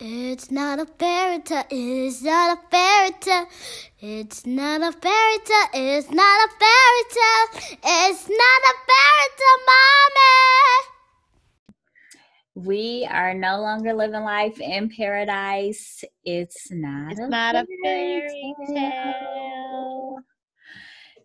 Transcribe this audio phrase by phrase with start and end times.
[0.00, 1.62] It's not a fairy tale.
[1.70, 3.46] It's not a fairy tale.
[4.00, 5.68] It's not a fairy tale.
[5.72, 7.78] It's not a fairy tale.
[7.84, 10.26] It's not a fairy tale, mommy.
[12.66, 16.02] We are no longer living life in paradise.
[16.24, 17.12] It's not.
[17.12, 20.18] It's not a fairy tale.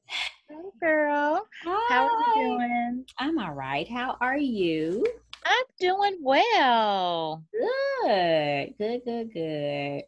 [0.06, 1.48] Hey, girl.
[1.64, 1.86] Hi.
[1.90, 3.06] How are you doing?
[3.18, 3.88] I'm all right.
[3.90, 5.06] How are you?
[5.50, 7.44] I'm doing well.
[7.52, 8.76] Good.
[8.78, 9.02] Good.
[9.06, 9.34] Good.
[9.34, 10.04] Good.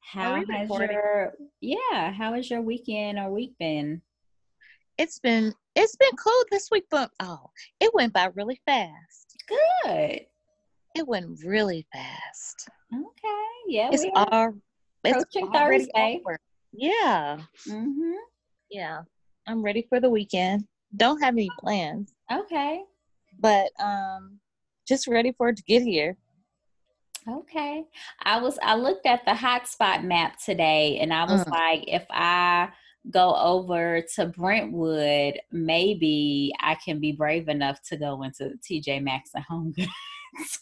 [0.00, 2.12] How has your yeah?
[2.12, 4.00] How has your weekend or week been?
[4.98, 9.36] It's been it's been cool this week, but oh, it went by really fast.
[9.84, 10.20] Good.
[10.94, 12.68] It went really fast.
[12.94, 13.44] Okay.
[13.66, 13.90] Yeah.
[13.92, 14.54] It's our
[15.04, 16.20] it's already Thursday.
[16.24, 16.38] over.
[16.72, 18.12] Yeah, Mm-hmm.
[18.70, 19.00] yeah.
[19.46, 20.66] I'm ready for the weekend.
[20.96, 22.82] Don't have any plans, Okay.
[23.40, 24.38] but um,
[24.86, 26.16] just ready for it to get here.
[27.28, 27.84] Okay.
[28.22, 31.50] I was I looked at the hotspot map today and I was Mm.
[31.50, 32.68] like if I
[33.10, 39.30] go over to Brentwood, maybe I can be brave enough to go into TJ Maxx
[39.34, 39.88] and Home Goods.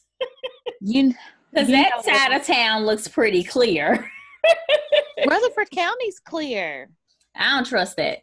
[0.87, 1.15] You
[1.51, 4.11] Because that know side of town looks pretty clear.
[5.27, 6.91] Rutherford County's clear.
[7.35, 8.19] I don't trust that.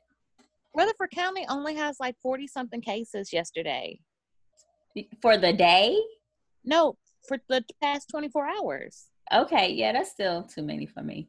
[0.75, 3.99] Rutherford County only has like 40 something cases yesterday.
[5.21, 5.97] For the day?
[6.63, 6.97] No,
[7.27, 9.05] for the past 24 hours.
[9.33, 11.27] Okay, yeah, that's still too many for me.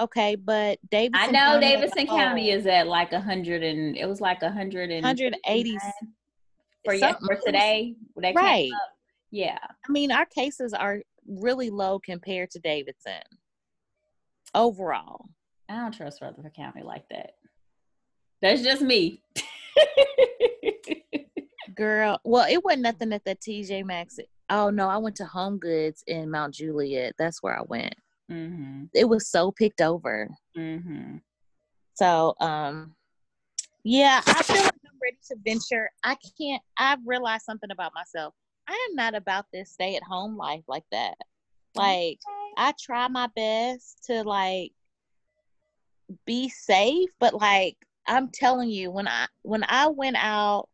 [0.00, 4.06] Okay, but Davidson I know County Davidson County is at like a hundred and it
[4.06, 5.78] was like a hundred and 180
[6.84, 7.94] for yeah, for today.
[8.16, 8.70] Right.
[9.30, 9.58] Yeah.
[9.60, 13.22] I mean, our cases are really low compared to Davidson
[14.54, 15.26] overall.
[15.68, 17.34] I don't trust Rutherford County like that.
[18.40, 19.22] That's just me.
[21.74, 24.18] Girl, well, it wasn't nothing at the TJ Maxx.
[24.50, 27.14] Oh no, I went to Home Goods in Mount Juliet.
[27.18, 27.94] That's where I went.
[28.30, 28.88] mhm.
[28.94, 30.28] It was so picked over.
[30.56, 31.20] Mhm.
[31.94, 32.94] So, um,
[33.84, 35.90] yeah, I feel like I'm ready to venture.
[36.04, 36.62] I can't.
[36.76, 38.34] I've realized something about myself.
[38.68, 41.16] I am not about this stay at home life like that.
[41.74, 42.18] Like,
[42.56, 44.72] I try my best to like
[46.26, 50.68] be safe, but like I'm telling you, when I when I went out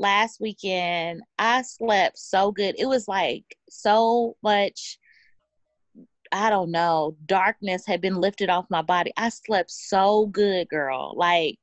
[0.00, 2.74] last weekend, I slept so good.
[2.78, 4.98] It was like so much
[6.32, 9.12] I don't know, darkness had been lifted off my body.
[9.16, 11.12] I slept so good, girl.
[11.16, 11.58] Like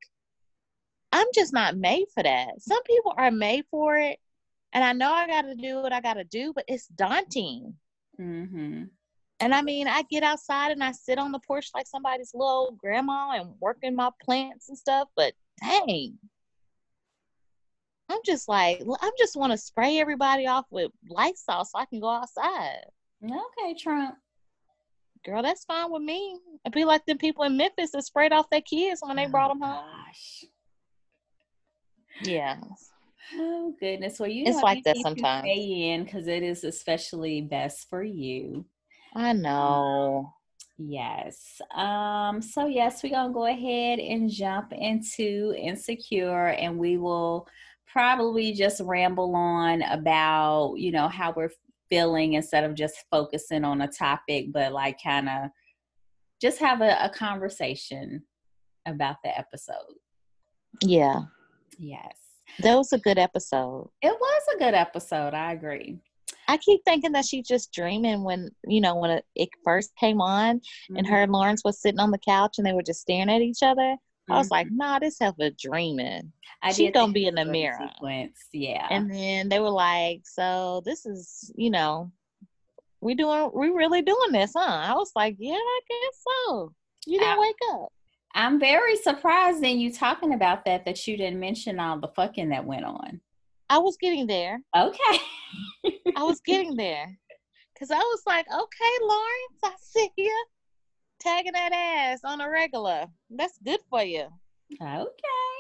[1.12, 2.62] I'm just not made for that.
[2.62, 4.20] Some people are made for it,
[4.74, 7.76] and I know I got to do what I got to do, but it's daunting.
[8.20, 8.90] Mhm.
[9.40, 12.72] And I mean, I get outside and I sit on the porch like somebody's little
[12.72, 16.18] grandma and working my plants and stuff, but dang.
[18.10, 22.00] I'm just like, I just want to spray everybody off with Lysol so I can
[22.00, 22.86] go outside.
[23.24, 24.16] Okay, Trump.
[25.26, 26.40] Girl, that's fine with me.
[26.66, 29.50] I'd be like the people in Memphis that sprayed off their kids when they brought
[29.50, 29.84] them home.
[30.08, 30.46] Gosh.
[32.22, 32.58] Yeah.
[33.34, 34.20] Oh goodness.
[34.20, 35.46] Well, you It's like that sometimes.
[35.46, 38.66] Stay in because it is especially best for you.
[39.14, 40.34] I know.
[40.78, 41.60] Yes.
[41.76, 47.48] Um, so yes, we're gonna go ahead and jump into insecure and we will
[47.92, 51.52] probably just ramble on about, you know, how we're
[51.90, 55.50] feeling instead of just focusing on a topic, but like kind of
[56.42, 58.24] just have a, a conversation
[58.86, 59.96] about the episode.
[60.84, 61.22] Yeah.
[61.80, 62.18] Yes.
[62.60, 63.90] That was a good episode.
[64.02, 65.98] It was a good episode, I agree.
[66.50, 70.62] I keep thinking that she's just dreaming when, you know, when it, first came on
[70.96, 71.10] and Mhm.
[71.10, 73.62] her and Lawrence was sitting on the couch and they were just staring at each
[73.62, 73.98] other.
[74.30, 74.78] I was like, mm-hmm.
[74.78, 76.32] nah, this heifer dreaming.
[76.62, 77.78] I she gonna be in the mirror.
[77.94, 78.46] Sequence.
[78.52, 78.88] Yeah.
[78.90, 82.12] And then they were like, so this is, you know,
[83.00, 84.66] we doing, we really doing this, huh?
[84.66, 86.74] I was like, yeah, I guess so.
[87.06, 87.94] You didn't I- wake up.
[88.36, 92.50] I'm very surprised in you talking about that that you didn't mention all the fucking
[92.50, 93.20] that went on.
[93.70, 94.62] I was getting there.
[94.76, 95.20] Okay.
[96.16, 97.18] I was getting there.
[97.80, 100.46] Cause I was like, okay, Lawrence, I see you
[101.20, 103.06] tagging that ass on a regular.
[103.30, 104.28] That's good for you.
[104.82, 105.58] okay.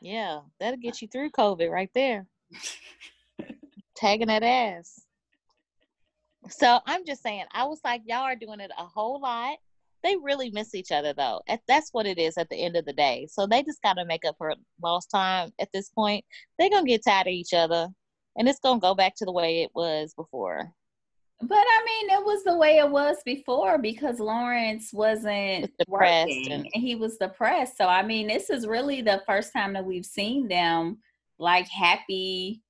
[0.00, 2.26] Yeah, that'll get you through COVID right there.
[3.96, 5.02] Tagging that ass.
[6.48, 9.58] So I'm just saying, I was like, y'all are doing it a whole lot.
[10.02, 11.42] They really miss each other though.
[11.68, 13.28] That's what it is at the end of the day.
[13.30, 16.24] So they just got to make up for lost time at this point.
[16.58, 17.88] They're going to get tired of each other
[18.36, 20.72] and it's going to go back to the way it was before.
[21.42, 26.52] But I mean, it was the way it was before because Lawrence wasn't depressed working
[26.52, 27.76] and- and he was depressed.
[27.78, 30.98] So I mean, this is really the first time that we've seen them
[31.38, 32.62] like happy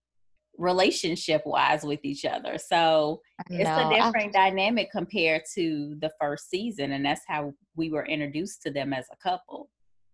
[0.57, 2.59] relationship wise with each other.
[2.59, 6.93] So it's a different I, dynamic compared to the first season.
[6.93, 9.71] And that's how we were introduced to them as a couple.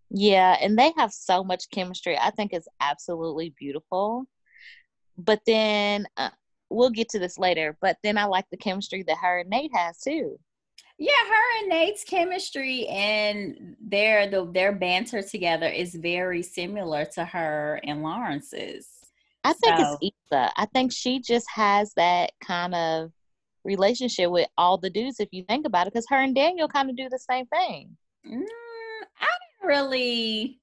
[0.08, 0.56] Yeah.
[0.60, 2.16] And they have so much chemistry.
[2.16, 4.24] I think it's absolutely beautiful.
[5.18, 6.30] But then uh,
[6.70, 7.76] we'll get to this later.
[7.80, 10.38] But then I like the chemistry that her and Nate has too.
[10.98, 17.24] Yeah, her and Nate's chemistry and their the, their banter together is very similar to
[17.24, 18.88] her and Lawrence's.
[19.44, 19.98] I think so.
[20.00, 20.52] it's Issa.
[20.56, 23.12] I think she just has that kind of
[23.64, 25.20] relationship with all the dudes.
[25.20, 27.96] If you think about it, because her and Daniel kind of do the same thing.
[28.26, 28.42] Mm,
[29.20, 30.60] I didn't really.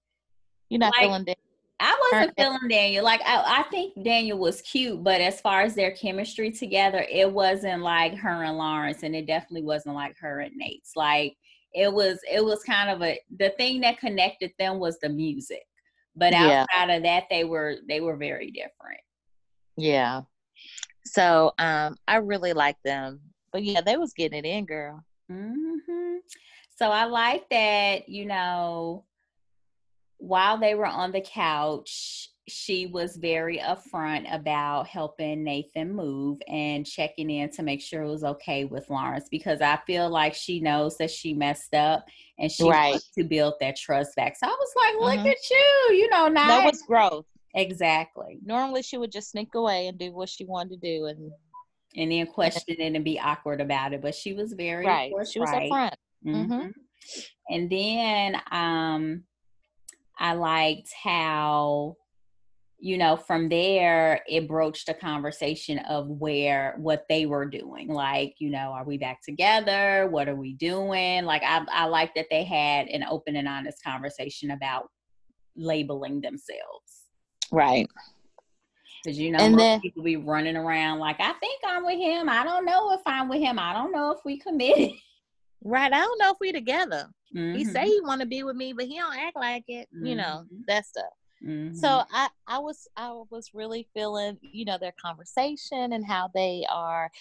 [0.69, 1.42] You're not like, feeling Daniel.
[1.79, 3.03] I wasn't feeling Daniel.
[3.03, 7.31] Like I, I think Daniel was cute, but as far as their chemistry together, it
[7.31, 10.91] wasn't like her and Lawrence, and it definitely wasn't like her and Nate's.
[10.95, 11.35] Like
[11.73, 15.63] it was, it was kind of a the thing that connected them was the music,
[16.15, 16.95] but outside yeah.
[16.95, 19.01] of that, they were they were very different.
[19.75, 20.21] Yeah.
[21.05, 23.19] So um, I really like them,
[23.51, 25.03] but yeah, they was getting it in, girl.
[25.29, 26.17] Mm-hmm.
[26.77, 28.07] So I like that.
[28.07, 29.05] You know
[30.23, 36.85] while they were on the couch, she was very upfront about helping Nathan move and
[36.85, 40.61] checking in to make sure it was okay with Lawrence because I feel like she
[40.61, 42.05] knows that she messed up
[42.39, 42.91] and she right.
[42.91, 44.37] wants to build that trust back.
[44.37, 45.27] So I was like, look mm-hmm.
[45.27, 47.25] at you, you know, now that was growth.
[47.53, 48.39] Exactly.
[48.45, 51.31] Normally she would just sneak away and do what she wanted to do and
[51.95, 54.01] and then question it and be awkward about it.
[54.01, 55.11] But she was very right.
[55.29, 55.95] She was upfront.
[56.25, 56.53] Mm-hmm.
[56.53, 56.69] Mm-hmm.
[57.49, 59.23] And then um
[60.17, 61.97] I liked how,
[62.79, 67.87] you know, from there it broached a conversation of where what they were doing.
[67.87, 70.07] Like, you know, are we back together?
[70.09, 71.25] What are we doing?
[71.25, 74.89] Like I I like that they had an open and honest conversation about
[75.55, 77.07] labeling themselves.
[77.51, 77.87] Right.
[79.03, 82.29] Because you know, and then, people be running around like, I think I'm with him.
[82.29, 83.59] I don't know if I'm with him.
[83.59, 84.91] I don't know if we committed.
[85.63, 85.91] Right.
[85.91, 87.07] I don't know if we together.
[87.35, 87.57] Mm-hmm.
[87.57, 89.87] He say he want to be with me, but he don't act like it.
[89.95, 90.05] Mm-hmm.
[90.05, 90.61] You know mm-hmm.
[90.67, 91.05] that stuff.
[91.43, 91.75] Mm-hmm.
[91.75, 96.65] So I, I was, I was really feeling, you know, their conversation and how they
[96.71, 97.11] are.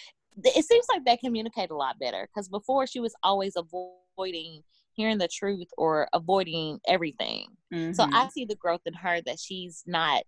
[0.43, 4.63] It seems like they communicate a lot better because before she was always avoiding
[4.93, 7.47] hearing the truth or avoiding everything.
[7.71, 8.13] So mm-hmm.
[8.13, 10.23] I see the growth in her that she's not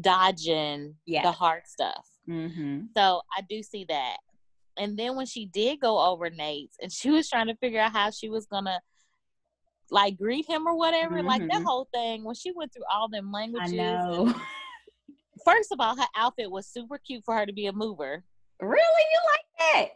[0.00, 1.22] dodging yeah.
[1.22, 2.08] the hard stuff.
[2.28, 2.86] Mm-hmm.
[2.96, 4.16] So I do see that.
[4.78, 7.92] And then when she did go over Nate's and she was trying to figure out
[7.92, 8.80] how she was gonna
[9.92, 11.26] like greet him or whatever, mm-hmm.
[11.26, 11.64] like that mm-hmm.
[11.64, 13.72] whole thing when she went through all them languages.
[13.72, 14.34] I know.
[15.44, 18.24] first of all, her outfit was super cute for her to be a mover.
[18.60, 19.88] Really, you like that?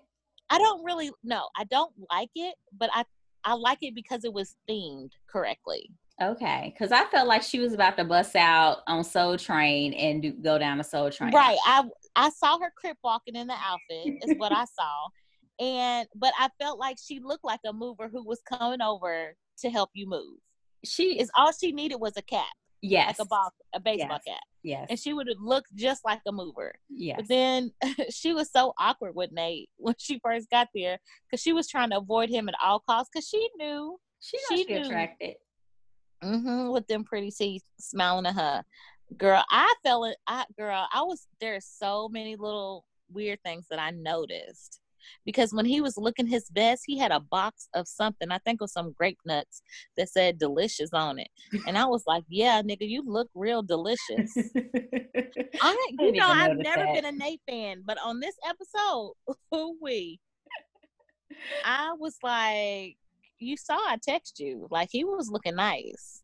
[0.51, 3.05] I don't really no, I don't like it, but I
[3.45, 5.91] I like it because it was themed correctly.
[6.23, 10.23] Okay, because I felt like she was about to bust out on Soul Train and
[10.23, 11.33] do, go down the Soul Train.
[11.33, 11.59] Right.
[11.65, 11.85] I
[12.15, 14.19] I saw her crip walking in the outfit.
[14.23, 18.25] is what I saw, and but I felt like she looked like a mover who
[18.25, 20.39] was coming over to help you move.
[20.85, 22.47] She is all she needed was a cap.
[22.83, 23.19] Yes.
[23.19, 24.35] Like a ball, a baseball yes.
[24.35, 24.43] cap.
[24.63, 24.87] Yes.
[24.91, 26.75] And she would have looked just like a mover.
[26.89, 27.17] Yes.
[27.19, 27.73] But then
[28.11, 30.99] she was so awkward with Nate when she first got there
[31.29, 34.65] because she was trying to avoid him at all costs because she knew she, she
[34.65, 35.35] knew attracted.
[36.25, 38.65] Mm-hmm, with them pretty teeth smiling at her.
[39.17, 40.17] Girl, I felt it.
[40.27, 44.81] I girl, I was there's so many little weird things that I noticed
[45.25, 48.31] because when he was looking his best, he had a box of something.
[48.31, 49.63] I think of some grape nuts
[49.97, 51.29] that said "delicious" on it,
[51.67, 54.33] and I was like, "Yeah, nigga, you look real delicious."
[55.61, 56.95] I, you know, I've never that.
[56.95, 59.13] been a Nate fan, but on this episode,
[59.51, 60.21] who we,
[61.65, 62.97] I was like,
[63.39, 64.67] you saw I text you.
[64.71, 66.23] Like he was looking nice.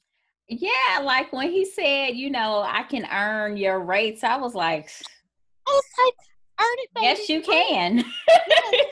[0.48, 4.90] Yeah, like when he said, you know, I can earn your rates, I was like,
[5.66, 6.14] I was like,
[6.62, 7.06] earn it, baby.
[7.06, 7.98] Yes, you can.
[7.98, 8.06] yes,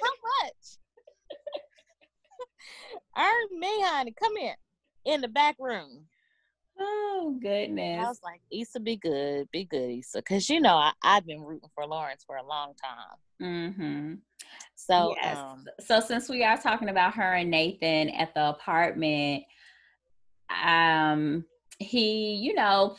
[0.02, 0.78] how much?
[3.18, 4.14] earn me, honey.
[4.18, 4.56] Come here
[5.04, 6.06] in the back room.
[6.78, 8.00] Oh goodness!
[8.02, 11.42] I was like, Issa, be good, be good, Issa, because you know I, have been
[11.42, 13.18] rooting for Lawrence for a long time.
[13.42, 14.14] Mm-hmm.
[14.76, 15.36] So, yes.
[15.36, 19.44] um, so since we are talking about her and Nathan at the apartment,
[20.64, 21.44] um,
[21.78, 22.96] he, you know,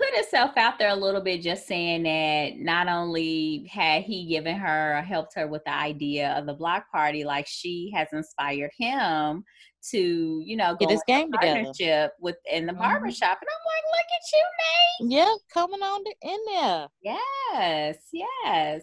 [0.00, 4.56] put himself out there a little bit, just saying that not only had he given
[4.56, 9.44] her, helped her with the idea of the block party, like she has inspired him
[9.90, 12.12] to, you know, get his game partnership together.
[12.20, 12.82] within the mm-hmm.
[12.82, 13.38] barbershop.
[13.40, 15.12] And I'm like, look at you, Nate.
[15.12, 16.88] Yeah, coming on the, in there.
[17.02, 18.82] Yes, yes.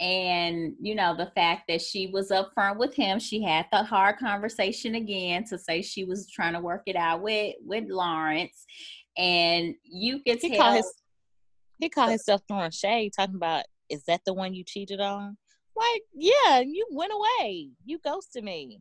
[0.00, 4.18] And, you know, the fact that she was upfront with him, she had the hard
[4.18, 8.64] conversation again to say she was trying to work it out with with Lawrence.
[9.18, 10.90] And you could he tell his
[11.78, 15.36] He called himself throwing shade, talking about, is that the one you cheated on?
[15.76, 17.70] Like, yeah, you went away.
[17.84, 18.80] You ghosted me.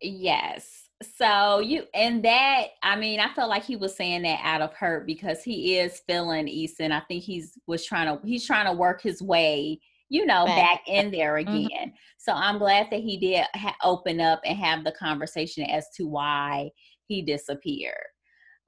[0.00, 0.88] Yes.
[1.18, 4.72] So you and that, I mean, I felt like he was saying that out of
[4.74, 6.92] hurt because he is feeling Easton.
[6.92, 10.56] I think he's was trying to he's trying to work his way, you know, back,
[10.56, 11.56] back in there mm-hmm.
[11.56, 11.88] again.
[11.88, 11.96] Mm-hmm.
[12.18, 16.06] So I'm glad that he did ha- open up and have the conversation as to
[16.06, 16.70] why
[17.06, 17.94] he disappeared.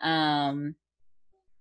[0.03, 0.75] Um,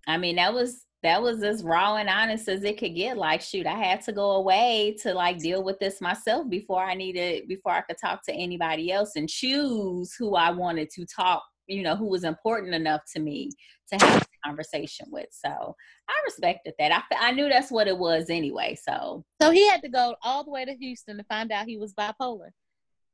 [0.08, 3.16] I mean, that was that was as raw and honest as it could get.
[3.16, 6.96] Like, shoot, I had to go away to like deal with this myself before I
[6.96, 11.44] needed, before I could talk to anybody else and choose who I wanted to talk,
[11.68, 13.52] you know, who was important enough to me
[13.92, 15.28] to have a conversation with.
[15.30, 15.76] So
[16.10, 16.92] I respected that.
[16.92, 18.76] I, I knew that's what it was anyway.
[18.82, 21.78] So, so he had to go all the way to Houston to find out he
[21.78, 22.50] was bipolar.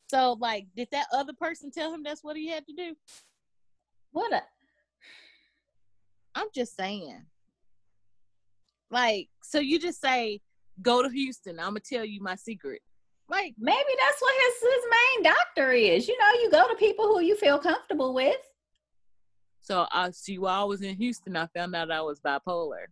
[0.07, 2.95] So, like, did that other person tell him that's what he had to do?
[4.11, 4.41] What a.
[6.35, 7.25] I'm just saying.
[8.89, 10.41] Like, so you just say,
[10.81, 11.59] go to Houston.
[11.59, 12.81] I'm gonna tell you my secret.
[13.29, 16.07] Like, maybe that's what his his main doctor is.
[16.07, 18.35] You know, you go to people who you feel comfortable with.
[19.61, 22.85] So I see while I was in Houston, I found out I was bipolar.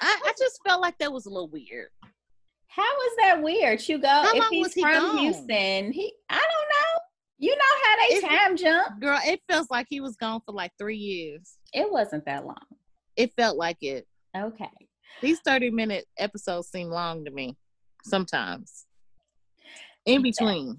[0.00, 1.88] I, I just felt like that was a little weird.
[2.68, 3.86] How is that weird?
[3.86, 5.18] You go How if he's he from gone?
[5.18, 5.92] Houston.
[5.92, 6.61] He I don't know.
[7.42, 9.00] You know how they time jump.
[9.00, 11.58] Girl, it feels like he was gone for like three years.
[11.72, 12.54] It wasn't that long.
[13.16, 14.06] It felt like it.
[14.36, 14.70] Okay.
[15.20, 17.56] These 30 minute episodes seem long to me
[18.04, 18.86] sometimes.
[20.06, 20.78] In between.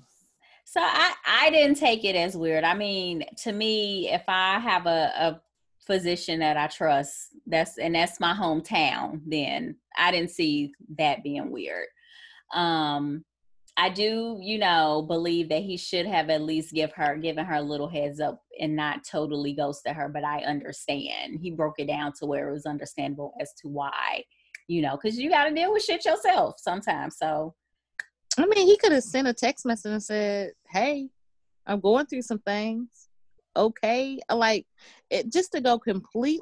[0.64, 2.64] So I I didn't take it as weird.
[2.64, 5.42] I mean, to me, if I have a, a
[5.86, 11.52] physician that I trust, that's and that's my hometown, then I didn't see that being
[11.52, 11.88] weird.
[12.54, 13.26] Um
[13.76, 17.56] I do, you know, believe that he should have at least give her given her
[17.56, 21.40] a little heads up and not totally ghosted her, but I understand.
[21.42, 24.24] He broke it down to where it was understandable as to why,
[24.68, 27.18] you know, because you got to deal with shit yourself sometimes.
[27.18, 27.56] So,
[28.38, 31.10] I mean, he could have sent a text message and said, "Hey,
[31.66, 33.10] I'm going through some things.
[33.56, 34.68] Okay, uh, like
[35.10, 36.42] it just to go complete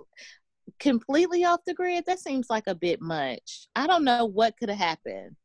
[0.80, 2.06] completely off the grid.
[2.08, 3.68] That seems like a bit much.
[3.74, 5.38] I don't know what could have happened."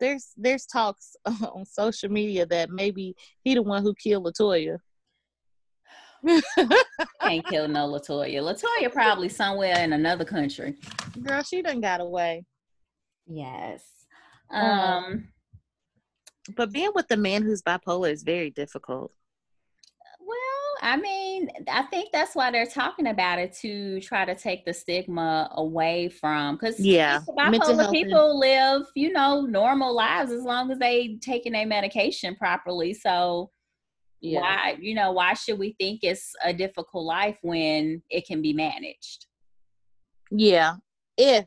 [0.00, 4.78] There's there's talks on social media that maybe he the one who killed Latoya.
[7.22, 8.40] Can't kill no Latoya.
[8.42, 10.74] Latoya probably somewhere in another country.
[11.22, 12.44] Girl, she done got away.
[13.26, 13.84] Yes.
[14.50, 15.28] Um, um
[16.56, 19.12] but being with the man who's bipolar is very difficult.
[20.80, 24.72] I mean, I think that's why they're talking about it to try to take the
[24.72, 30.78] stigma away from because yeah, bipolar people live, you know, normal lives as long as
[30.78, 32.94] they taking their medication properly.
[32.94, 33.50] So
[34.20, 34.40] yeah.
[34.40, 38.52] why, you know, why should we think it's a difficult life when it can be
[38.52, 39.26] managed?
[40.30, 40.74] Yeah,
[41.16, 41.46] if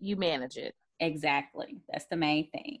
[0.00, 0.74] you manage it.
[1.00, 1.80] Exactly.
[1.90, 2.80] That's the main thing.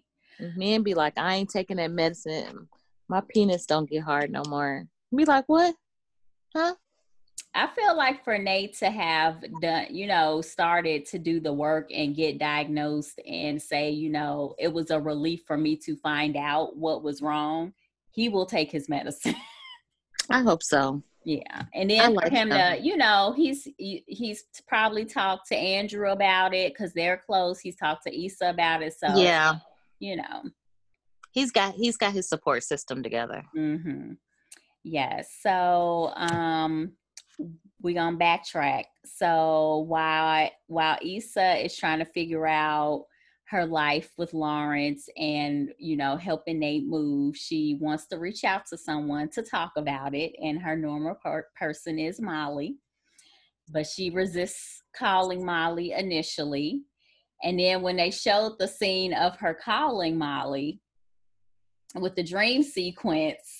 [0.56, 2.68] Men be like, I ain't taking that medicine.
[3.08, 4.86] My penis don't get hard no more.
[5.14, 5.74] Be like, what?
[6.54, 6.74] Huh?
[7.54, 11.90] I feel like for Nate to have done, you know, started to do the work
[11.92, 16.36] and get diagnosed and say, you know, it was a relief for me to find
[16.36, 17.72] out what was wrong,
[18.10, 19.34] he will take his medicine.
[20.30, 21.02] I hope so.
[21.24, 26.10] Yeah, and then like for him to, you know, he's he's probably talked to Andrew
[26.10, 27.60] about it because they're close.
[27.60, 29.56] He's talked to Issa about it, so yeah,
[29.98, 30.44] you know,
[31.32, 33.42] he's got he's got his support system together.
[33.54, 34.12] Mm-hmm.
[34.84, 35.36] Yes.
[35.42, 36.92] So um
[37.80, 38.84] we're gonna backtrack.
[39.04, 43.04] So while while Issa is trying to figure out
[43.48, 48.66] her life with Lawrence and you know helping Nate move, she wants to reach out
[48.66, 52.76] to someone to talk about it, and her normal per- person is Molly,
[53.70, 56.82] but she resists calling Molly initially.
[57.44, 60.80] And then when they showed the scene of her calling Molly
[61.94, 63.57] with the dream sequence,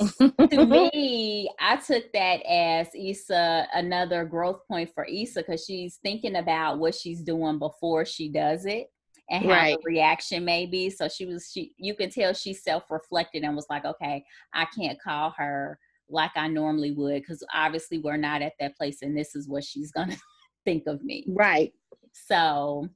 [0.00, 6.36] to me, I took that as Issa another growth point for Issa because she's thinking
[6.36, 8.88] about what she's doing before she does it
[9.30, 9.76] and how right.
[9.76, 10.90] the reaction may be.
[10.90, 15.00] So she was she you can tell she self-reflected and was like, okay, I can't
[15.00, 15.78] call her
[16.08, 19.64] like I normally would because obviously we're not at that place and this is what
[19.64, 20.16] she's gonna
[20.64, 21.26] think of me.
[21.28, 21.72] Right.
[22.12, 22.88] So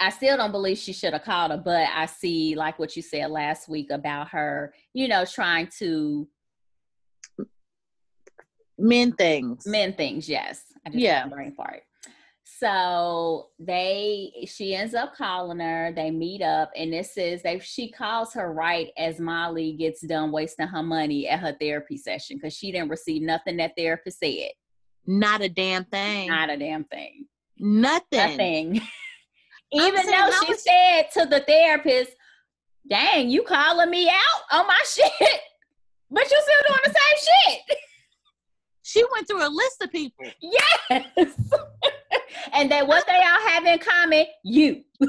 [0.00, 3.02] I still don't believe she should have called her, but I see like what you
[3.02, 6.28] said last week about her, you know, trying to
[8.78, 9.66] men things.
[9.66, 10.62] Men things, yes.
[10.86, 11.26] I just yeah.
[11.26, 11.82] brain fart.
[12.44, 17.90] So they she ends up calling her, they meet up, and this is they she
[17.90, 22.56] calls her right as Molly gets done wasting her money at her therapy session because
[22.56, 24.50] she didn't receive nothing that therapist said.
[25.06, 26.28] Not a damn thing.
[26.28, 27.26] Not a damn thing.
[27.58, 28.10] Nothing.
[28.12, 28.80] Nothing.
[29.72, 32.12] Even though she said to the therapist,
[32.88, 35.40] dang, you calling me out on my shit.
[36.10, 37.78] But you still doing the same shit.
[38.82, 40.24] She went through a list of people.
[40.40, 41.04] Yes.
[42.54, 44.82] and that what they all have in common, you.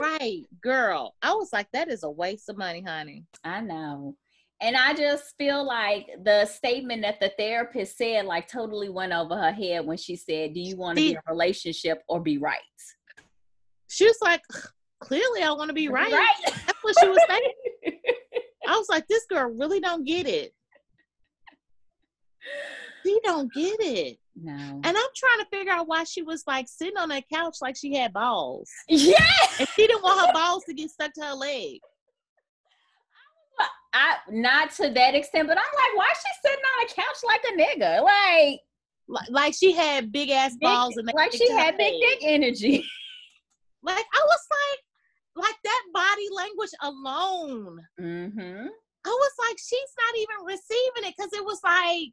[0.00, 1.16] right, girl.
[1.20, 3.24] I was like, that is a waste of money, honey.
[3.42, 4.14] I know.
[4.60, 9.36] And I just feel like the statement that the therapist said, like, totally went over
[9.36, 12.38] her head when she said, Do you want to be in a relationship or be
[12.38, 12.60] right?
[13.92, 14.40] She was like,
[15.00, 16.10] clearly I want to be right.
[16.10, 16.26] Right.
[16.66, 17.52] That's what she was saying.
[18.66, 20.54] I was like, this girl really don't get it.
[23.04, 24.18] She don't get it.
[24.40, 24.52] no.
[24.52, 27.76] And I'm trying to figure out why she was like sitting on that couch like
[27.76, 28.70] she had balls.
[28.88, 29.16] Yeah.
[29.58, 31.80] And she didn't want her balls to get stuck to her leg.
[33.94, 37.18] I not to that extent, but I'm like, why is she sitting on a couch
[37.26, 38.02] like a nigga?
[38.02, 42.86] Like, Like, she had big ass big- balls and like she had big dick energy.
[43.82, 47.80] Like I was like, like that body language alone.
[48.00, 48.66] Mm-hmm.
[49.04, 52.12] I was like, she's not even receiving it because it was like,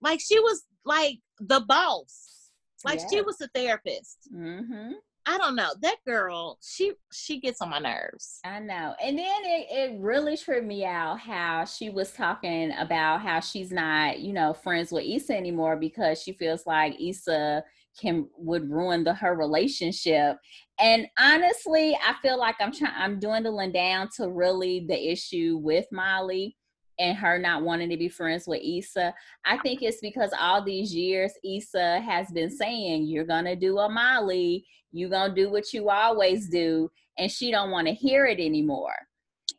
[0.00, 2.50] like she was like the boss,
[2.84, 4.18] like she was the therapist.
[4.34, 4.92] Mm-hmm.
[5.26, 6.58] I don't know that girl.
[6.62, 8.40] She she gets on my nerves.
[8.44, 8.94] I know.
[9.02, 13.70] And then it, it really tripped me out how she was talking about how she's
[13.70, 17.64] not, you know, friends with Issa anymore because she feels like Issa
[18.00, 20.36] can would ruin the her relationship.
[20.80, 25.86] And honestly, I feel like I'm trying I'm dwindling down to really the issue with
[25.92, 26.56] Molly
[26.98, 29.12] and her not wanting to be friends with Issa.
[29.44, 33.88] I think it's because all these years Issa has been saying, You're gonna do a
[33.88, 38.40] Molly, you're gonna do what you always do and she don't want to hear it
[38.40, 38.94] anymore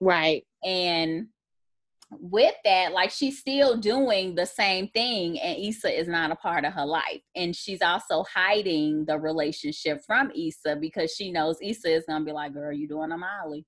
[0.01, 0.45] Right.
[0.63, 1.27] and
[2.11, 6.63] with that like she's still doing the same thing and Issa is not a part
[6.63, 11.89] of her life and she's also hiding the relationship from Issa because she knows Issa
[11.91, 13.65] is gonna be like girl you doing a Molly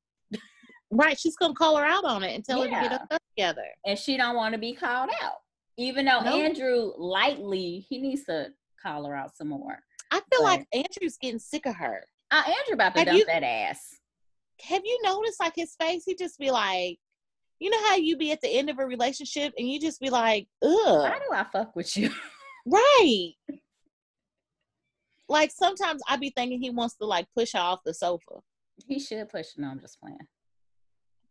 [0.90, 1.20] Right.
[1.20, 3.66] She's gonna call her out on it and tell her to get her together.
[3.86, 5.38] and she don't want to be called out
[5.78, 6.36] even though Nope.
[6.36, 8.48] Andrew lightly he needs to
[8.82, 9.80] call her out some more
[10.12, 10.60] I feel Right.
[10.60, 12.06] like Andrew's getting sick of her.
[12.32, 13.96] uh, Andrew about to Have dump you- that ass
[14.62, 16.04] Have you noticed like his face?
[16.06, 16.98] He just be like,
[17.60, 20.10] you know how you be at the end of a relationship and you just be
[20.10, 20.72] like, ugh.
[20.86, 22.10] why do I fuck with you
[22.68, 23.34] Right.
[25.30, 28.42] Like sometimes I be thinking he wants to like push her off the sofa.
[28.88, 30.20] he should push no I'm just playing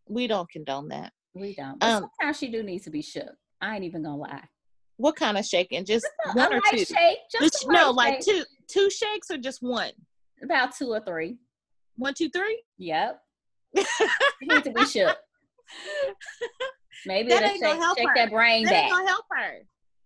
[0.08, 1.12] We don't condone that.
[1.34, 1.78] We don't.
[1.78, 3.34] But Um, sometimes she do need to be shook.
[3.60, 4.44] I ain't even gonna lie.
[4.98, 5.84] What kind of shaking?
[5.84, 6.78] Just A one or two?
[6.84, 9.92] shake, just Just- no, light like two two shakes or just one?
[10.42, 11.36] about two or three.
[11.96, 12.62] One, two, three?
[12.76, 13.22] Yep.
[14.42, 15.16] Need to be shook.
[17.06, 18.14] Maybe That ain't gonna shake, help shake her.
[18.16, 18.72] that brain back.
[18.72, 19.58] That ain't gonna help her.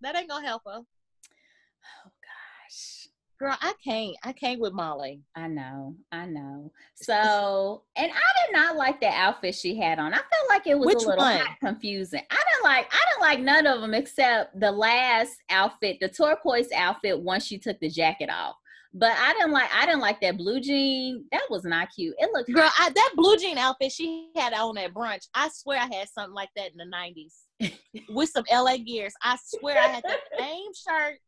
[0.03, 0.79] That ain't gonna help her.
[0.79, 3.09] Oh gosh.
[3.39, 4.17] Girl, I can't.
[4.23, 5.23] I can't with Molly.
[5.35, 6.73] I know, I know.
[6.95, 10.13] So, and I did not like the outfit she had on.
[10.13, 12.21] I felt like it was Which a little hot confusing.
[12.31, 16.69] I didn't like, I didn't like none of them except the last outfit, the turquoise
[16.77, 17.19] outfit.
[17.19, 18.57] Once she took the jacket off,
[18.93, 21.25] but I didn't like, I didn't like that blue jean.
[21.31, 22.15] That was not cute.
[22.19, 25.79] It looked Girl, I, that blue jean outfit she had on at brunch, I swear
[25.79, 27.73] I had something like that in the 90s
[28.09, 29.15] with some LA gears.
[29.23, 31.19] I swear I had that same shirt,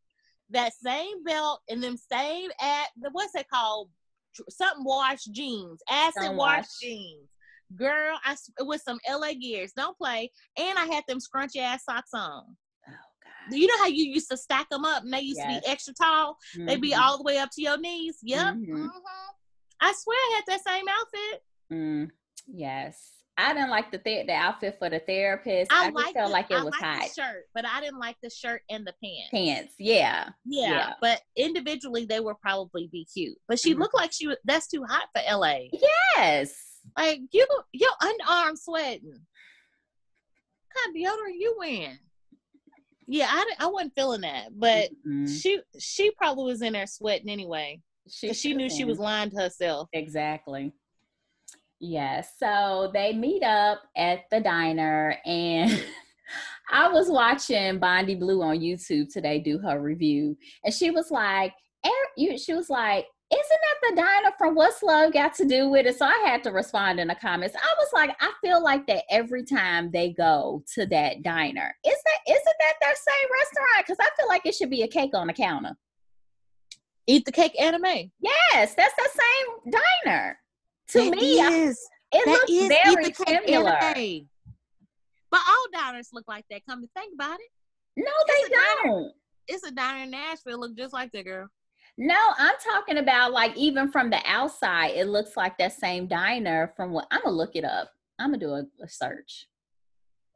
[0.51, 3.91] that same belt, and them same at the what's it called?
[4.49, 7.29] Something wash jeans, acid wash jeans.
[7.77, 9.73] Girl, I with some LA gears.
[9.77, 10.31] Don't play.
[10.59, 12.57] And I had them scrunchy ass socks on.
[13.51, 15.95] You know how you used to stack them up and they used to be extra
[15.95, 16.39] tall?
[16.57, 16.99] They'd be Mhm.
[17.01, 18.19] all the way up to your knees.
[18.23, 18.55] Yep.
[18.55, 18.67] Mhm.
[18.67, 18.89] mhm.
[19.81, 21.45] I swear I had that same outfit.
[21.73, 22.11] Mm,
[22.47, 23.09] yes.
[23.37, 25.73] I didn't like the th- the outfit for the therapist.
[25.73, 27.11] I, I, just felt the, like it I was hot.
[27.15, 29.31] shirt, but I didn't like the shirt and the pants.
[29.31, 30.29] Pants, yeah.
[30.45, 30.93] Yeah, Yeah.
[31.01, 33.39] but individually they would probably be cute.
[33.49, 33.79] But she Mhm.
[33.81, 34.37] looked like she was.
[34.45, 35.71] That's too hot for LA.
[36.17, 36.55] Yes.
[36.97, 39.27] Like you, your underarm sweating.
[40.75, 41.99] What kind of deodorant you wearing?
[43.13, 45.29] Yeah, I, I wasn't feeling that, but Mm-mm.
[45.29, 49.37] she she probably was in there sweating anyway she, she knew she was lying to
[49.37, 49.89] herself.
[49.93, 50.73] exactly.
[51.81, 52.35] Yes.
[52.39, 55.85] So they meet up at the diner, and
[56.71, 61.53] I was watching Bondi Blue on YouTube today do her review, and she was like,
[61.85, 65.69] "Er- you, she was like, isn't that the diner from What's Love got to do
[65.71, 65.97] with it?
[65.99, 67.57] So I had to respond in the comments.
[67.57, 71.97] I was like, I feel like that every time they go to that diner, is
[72.05, 73.87] that isn't that their same restaurant?
[73.87, 75.75] Because I feel like it should be a cake on the counter.
[77.07, 78.11] Eat the cake Anna Mae.
[78.21, 79.73] Yes, that's the same
[80.05, 80.39] diner.
[80.89, 83.15] To That me, I- is- it that looks is very
[83.47, 83.71] similar.
[83.73, 84.27] Anna Mae.
[85.31, 86.61] But all diners look like that.
[86.69, 87.49] Come to think about it,
[87.97, 89.13] No, It's they don't.
[89.49, 90.61] it's a diner in Nashville.
[90.61, 91.49] Look just like that girl.
[91.99, 96.73] No, I'm talking about like even from the outside, it looks like that same diner.
[96.77, 97.91] From what I'm gonna look it up.
[98.19, 99.47] I'm gonna do a, a search.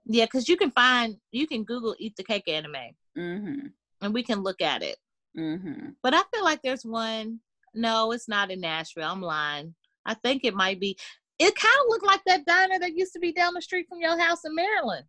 [0.04, 3.68] Yeah, because you can find you can Google "eat the cake Anna Mae," Mm-hmm.
[4.02, 4.96] and we can look at it.
[5.36, 5.90] Mm-hmm.
[6.02, 7.40] But I feel like there's one.
[7.74, 9.10] No, it's not in Nashville.
[9.10, 9.74] I'm lying.
[10.04, 10.96] I think it might be.
[11.38, 14.00] It kind of looked like that diner that used to be down the street from
[14.00, 15.04] your house in Maryland.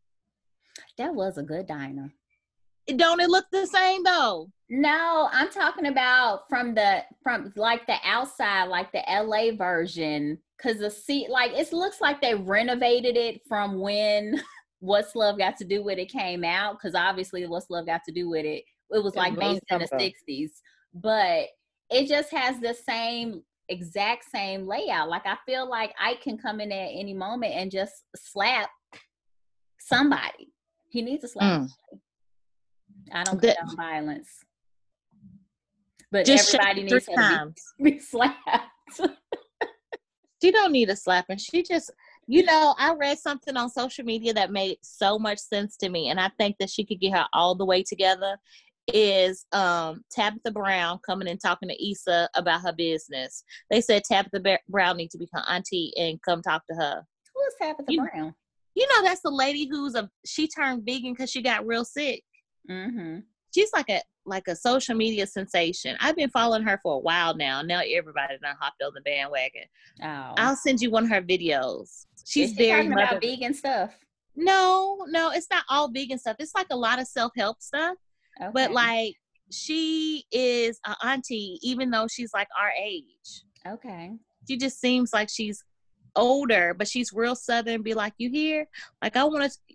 [0.98, 2.12] That was a good diner.
[2.88, 4.50] It- Don't it look the same though?
[4.70, 10.80] No, I'm talking about from the from like the outside, like the LA version, because
[10.80, 14.42] the seat like it looks like they renovated it from when
[14.80, 16.78] What's Love Got to Do with It came out.
[16.78, 19.80] Because obviously, What's Love Got to Do with It, it was like long based in
[19.80, 20.52] the time '60s,
[20.94, 21.48] but
[21.90, 25.10] it just has the same exact same layout.
[25.10, 28.70] Like I feel like I can come in at any moment and just slap
[29.80, 30.52] somebody.
[30.90, 31.62] He needs to slap.
[31.62, 31.70] Mm.
[33.14, 34.30] I don't The- condone violence.
[36.12, 37.62] But Just everybody needs to times.
[37.78, 38.38] be, be slapped.
[40.42, 41.38] She don't need a slapping.
[41.38, 41.92] She just,
[42.28, 46.10] you know, I read something on social media that made so much sense to me,
[46.10, 48.38] and I think that she could get her all the way together.
[48.94, 53.44] Is um Tabitha Brown coming and talking to Issa about her business?
[53.70, 57.04] They said Tabitha Ba- Brown needs to be her auntie and come talk to her.
[57.36, 58.34] Who is Tabitha You- Brown?
[58.76, 62.24] You know, that's the lady who's a she turned vegan because she got real sick.
[62.70, 63.20] Mm-hmm.
[63.54, 65.96] She's like a like a social media sensation.
[66.02, 67.62] I've been following her for a while now.
[67.62, 69.64] Now everybody done hopped on the bandwagon.
[70.04, 70.34] Oh.
[70.38, 72.06] I'll send you one of her videos.
[72.26, 73.98] She's she very talking mother- about vegan stuff.
[74.36, 76.36] No, no, it's not all vegan stuff.
[76.40, 77.96] It's like a lot of self help stuff.
[78.40, 78.52] Okay.
[78.54, 79.16] But like
[79.52, 83.44] she is an auntie, even though she's like our age.
[83.68, 84.12] okay.
[84.48, 85.64] She just seems like she's
[86.16, 87.82] older, but she's real southern.
[87.82, 88.68] Be like, you hear?
[89.02, 89.67] Like I want to.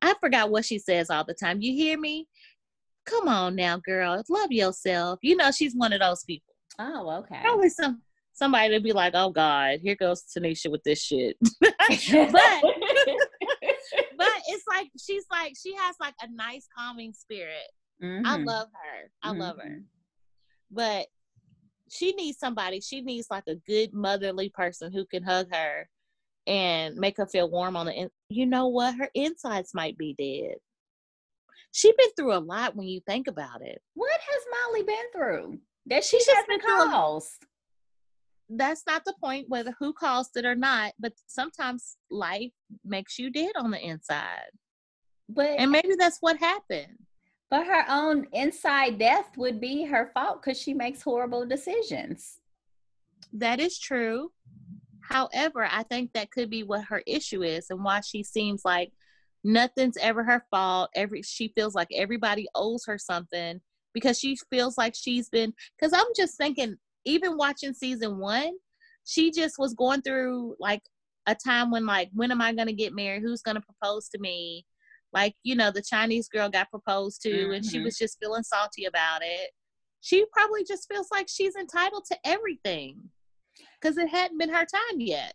[0.00, 1.60] I forgot what she says all the time.
[1.60, 2.28] You hear me?
[3.04, 4.22] Come on now, girl.
[4.28, 5.18] Love yourself.
[5.22, 6.54] You know she's one of those people.
[6.78, 7.40] Oh, okay.
[7.42, 11.36] Probably some somebody to be like, oh God, here goes Tanisha with this shit.
[11.60, 11.72] but
[14.16, 17.70] but it's like she's like she has like a nice calming spirit.
[18.24, 19.10] I love her.
[19.22, 19.68] I love her.
[19.68, 19.84] Mhm.
[20.70, 21.06] But
[21.90, 22.80] she needs somebody.
[22.80, 25.88] She needs like a good motherly person who can hug her
[26.48, 28.96] and make her feel warm on the in- you know what?
[28.96, 30.56] Her insides might be dead.
[31.72, 33.80] she's been through a lot when you think about it.
[33.94, 37.44] What has Molly been through that she She's hasn't been through caused?
[38.48, 42.52] That's not the point whether who caused it or not, but sometimes life
[42.84, 44.50] makes you dead on the inside.
[45.28, 46.96] But And maybe that's what happened.
[47.50, 52.38] but her own inside death would be her fault because she makes horrible decisions.
[53.34, 54.32] That is true.
[55.08, 58.92] However, I think that could be what her issue is and why she seems like
[59.42, 60.90] nothing's ever her fault.
[60.94, 63.60] Every she feels like everybody owes her something
[63.94, 68.52] because she feels like she's been cuz I'm just thinking even watching season 1,
[69.04, 70.82] she just was going through like
[71.26, 73.22] a time when like when am I going to get married?
[73.22, 74.66] Who's going to propose to me?
[75.14, 77.84] Like, you know, the Chinese girl got proposed to and she Mhm.
[77.84, 79.52] was just feeling salty about it.
[80.00, 83.10] She probably just feels like she's entitled to everything
[83.80, 85.34] because it hadn't been her time yet.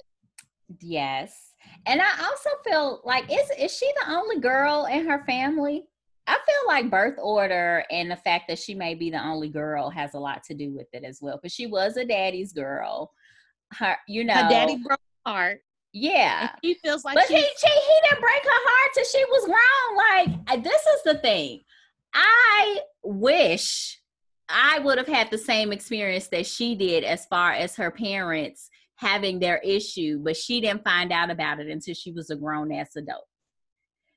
[0.81, 1.35] Yes.
[1.85, 5.83] And I also feel like is is she the only girl in her family?
[6.25, 9.89] I feel like birth order and the fact that she may be the only girl
[9.89, 11.37] has a lot to do with it as well.
[11.37, 13.11] Because she was a daddy's girl.
[13.73, 15.59] Her, you know, Her daddy broke her heart.
[15.91, 16.51] yeah.
[16.51, 19.45] And she feels like But he, she, he didn't break her heart till she was
[19.45, 20.47] grown.
[20.47, 21.61] Like this is the thing.
[22.13, 23.99] I wish
[24.53, 28.69] I would have had the same experience that she did as far as her parents
[28.95, 32.71] having their issue, but she didn't find out about it until she was a grown
[32.71, 33.25] ass adult.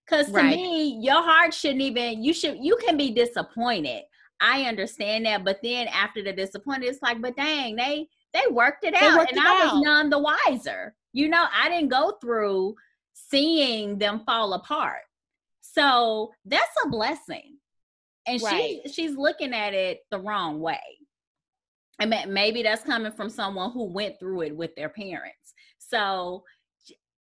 [0.09, 0.57] Cause to Right.
[0.57, 4.03] me, your heart shouldn't even you should you can be disappointed.
[4.41, 8.85] I understand that, but then after the disappointment, it's like, but dang, they they worked
[8.85, 9.75] it out worked and it I out.
[9.75, 10.95] was none the wiser.
[11.13, 12.77] You know, I didn't go through
[13.15, 15.01] seeing them fall apart.
[15.63, 17.57] So that's a blessing.
[18.27, 18.81] And Right.
[18.85, 20.81] she she's looking at it the wrong way.
[21.99, 25.55] I mean, maybe that's coming from someone who went through it with their parents.
[25.79, 26.45] So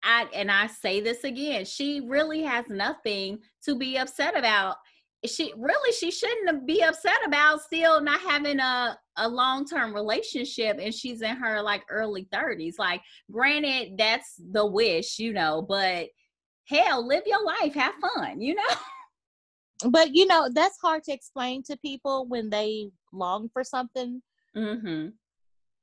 [0.03, 4.77] I and I say this again, she really has nothing to be upset about.
[5.25, 10.93] She really she shouldn't be upset about still not having a a long-term relationship and
[10.93, 12.75] she's in her like early 30s.
[12.77, 13.01] Like
[13.31, 16.07] granted that's the wish, you know, but
[16.65, 18.63] hell, live your life, have fun, you know?
[19.89, 24.21] but you know, that's hard to explain to people when they long for something
[24.55, 25.13] Mhm.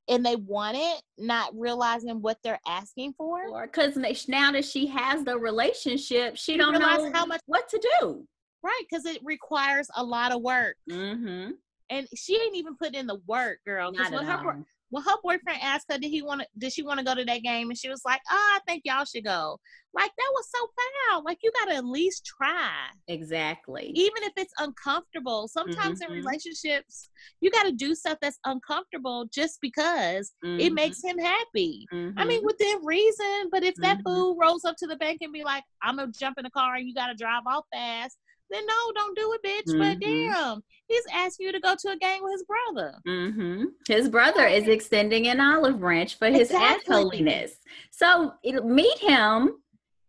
[0.07, 3.67] and they want it, not realizing what they're asking for.
[3.67, 7.79] Cuz now that she has the relationship, she You don't know how much- what to
[7.99, 8.27] do.
[8.63, 10.77] Right, because it requires a lot of work.
[10.89, 11.53] Mm-hmm.
[11.89, 13.91] And she ain't even put in the work, girl.
[13.91, 14.65] Because when her all.
[14.91, 17.25] When her boyfriend asked her, did he want to, did she want to go to
[17.25, 17.69] that game?
[17.69, 19.59] And she was like, oh, I think y'all should go.
[19.93, 20.67] Like that was so
[21.09, 21.23] foul.
[21.23, 22.69] Like you gotta at least try,
[23.07, 23.91] Exactly.
[23.95, 25.47] even if it's uncomfortable.
[25.49, 26.05] Sometimes Mhm.
[26.05, 27.09] in relationships,
[27.41, 30.75] you gotta do stuff that's uncomfortable just because it Mhm.
[30.75, 31.87] makes him happy.
[31.91, 32.27] I Mhm.
[32.27, 33.49] mean, within reason.
[33.51, 34.03] But if that Mhm.
[34.03, 36.75] fool rolls up to the bank and be like, "I'm gonna jump in the car
[36.75, 38.17] and you gotta drive off fast,"
[38.51, 39.77] then no, don't do it, bitch.
[39.77, 40.01] But Mhm.
[40.01, 42.99] damn, he's asking you to go to a game with his brother.
[43.05, 46.93] hmm His brother is extending an olive branch for his Exactly.
[47.21, 47.51] assholiness.
[47.91, 49.61] So it, meet him.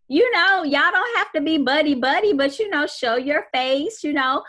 [0.09, 4.03] You know, y'all don't have to be buddy buddy, but you know, show your face.
[4.05, 4.43] You know,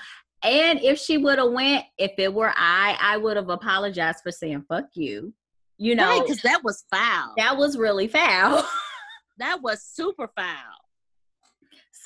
[0.44, 4.32] and if she would have went, if it were I, I would have apologized for
[4.32, 5.34] saying "fuck you."
[5.78, 7.34] You know, because that was foul.
[7.38, 8.68] that was really foul.
[9.38, 10.83] that was super foul.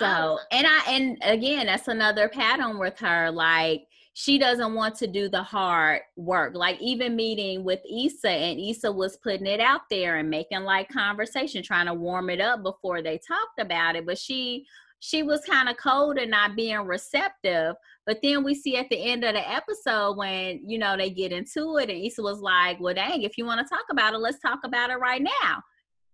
[0.01, 0.39] Oh, so, Oh.
[0.51, 3.31] and I, and again, that's another pattern with her.
[3.31, 6.55] Like, she doesn't want to do the hard work.
[6.55, 10.89] Like, even meeting with Issa, and Issa was putting it out there and making like
[10.89, 14.05] conversation, trying to warm it up before they talked about it.
[14.07, 14.65] But she,
[14.99, 17.75] she was kind of cold and not being receptive.
[18.07, 21.31] But then we see at the end of the episode when, you know, they get
[21.31, 24.19] into it, and Issa was like, Well, dang, if you want to talk about it,
[24.19, 25.61] let's talk about it right now.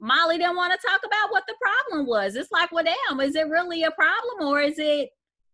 [0.04, 2.36] Molly didn't want to talk about what the problem was.
[2.36, 5.10] It's like, well, damn, is it really a problem or is it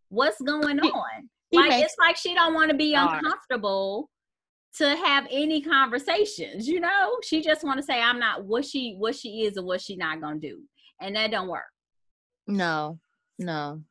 [0.10, 1.30] what's going on?
[1.52, 3.24] he like it's like she don't want to be hard.
[3.24, 4.10] uncomfortable
[4.78, 7.18] to have any conversations, you know?
[7.24, 9.96] She just want to say I'm not what she what she is and what she
[9.96, 10.62] not gonna do.
[11.00, 11.64] And that don't work.
[12.48, 13.00] No,
[13.38, 13.84] no,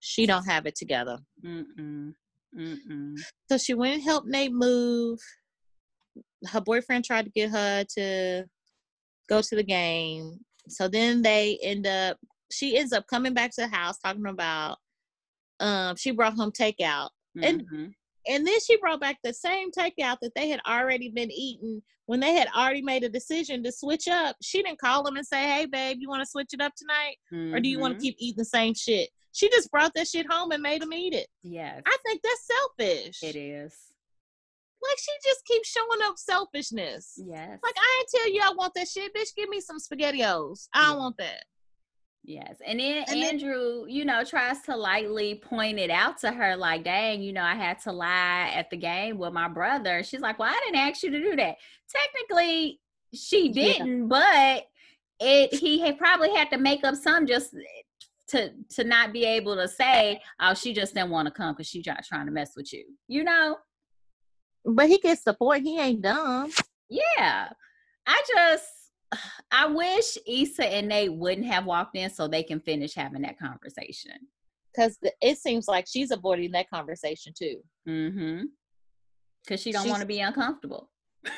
[0.00, 1.18] she don't have it together.
[1.44, 2.12] Mm-mm.
[2.54, 3.14] Mm-mm.
[3.48, 5.18] So she went and helped Nate move.
[6.46, 8.44] Her boyfriend tried to get her to
[9.28, 10.38] go to the game.
[10.68, 12.18] So then they end up.
[12.52, 14.78] She ends up coming back to the house talking about.
[15.60, 17.10] Um, she brought home takeout,
[17.42, 17.94] And- Mhm.
[18.28, 22.20] and then she brought back the same takeout that they had already been eating when
[22.20, 24.36] they had already made a decision to switch up.
[24.42, 27.16] She didn't call them and say, "Hey, babe, you want to switch it up tonight,
[27.54, 30.26] or do you want to keep eating the same shit?" She just brought that shit
[30.30, 31.28] home and made them eat it.
[31.42, 33.22] Yes, I think that's selfish.
[33.22, 33.92] it is.
[34.88, 37.14] Like she just keeps showing up selfishness.
[37.16, 37.58] Yes.
[37.62, 39.34] Like I ain't tell you I want that shit, bitch.
[39.36, 40.68] Give me some spaghettios.
[40.74, 40.98] I don't Yeah.
[40.98, 41.44] want that.
[42.26, 42.56] Yes.
[42.66, 46.56] And then And then- Andrew, you know, tries to lightly point it out to her,
[46.56, 50.02] like, dang, you know, I had to lie at the game with my brother.
[50.02, 51.56] She's like, Well, I didn't ask you to do that.
[51.88, 52.80] Technically,
[53.12, 54.66] she didn't, but
[55.20, 57.54] it he had probably had to make up some just
[58.28, 61.68] to to not be able to say, Oh, she just didn't want to come because
[61.68, 62.84] she tried trying to mess with you.
[63.06, 63.58] You know?
[64.64, 65.62] But he gets point.
[65.64, 66.50] He ain't dumb.
[66.88, 67.48] Yeah.
[68.06, 68.68] I just
[69.52, 73.38] I wish Issa and Nate wouldn't have walked in so they can finish having that
[73.38, 74.12] conversation.
[74.74, 77.60] Because it seems like she's avoiding that conversation too.
[77.88, 78.44] Mm-hmm.
[79.44, 80.90] Because she don't want to be uncomfortable.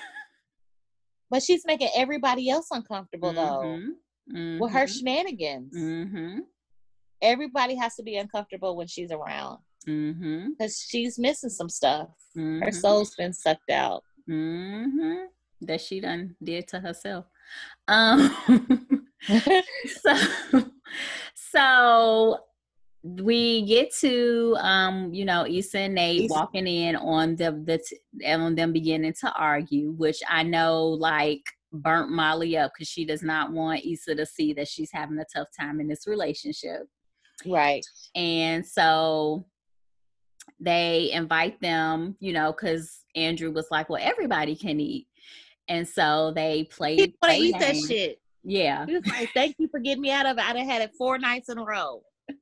[1.28, 3.80] But she's making everybody else uncomfortable though
[4.32, 4.60] Mhm.
[4.60, 4.98] with her Mhm.
[4.98, 5.74] shenanigans.
[5.76, 6.38] Mm-hmm.
[7.20, 10.50] Everybody has to be uncomfortable when she's around Mm-hmm.
[10.58, 12.08] because she's missing some stuff.
[12.34, 12.74] Her Mhm.
[12.74, 14.02] soul's been sucked out.
[14.28, 15.26] Mm-hmm.
[15.62, 17.26] That she done did to herself.
[17.88, 18.36] Um
[20.02, 20.14] so
[21.34, 22.38] so
[23.02, 28.26] we get to um you know Issa and Nate walking in on the the t-
[28.26, 33.22] on them beginning to argue which I know like burnt Molly up because she does
[33.22, 36.82] not want Issa to see that she's having a tough time in this relationship
[37.46, 37.84] right.
[38.16, 39.46] and so
[40.60, 45.06] they invite them you know because Andrew was like well everybody can eat
[45.68, 48.20] and so they played He want to play eat that shit.
[48.44, 50.44] yeah He was like, "Thank you for getting me out of it.
[50.48, 52.02] I done had it four nights in a row."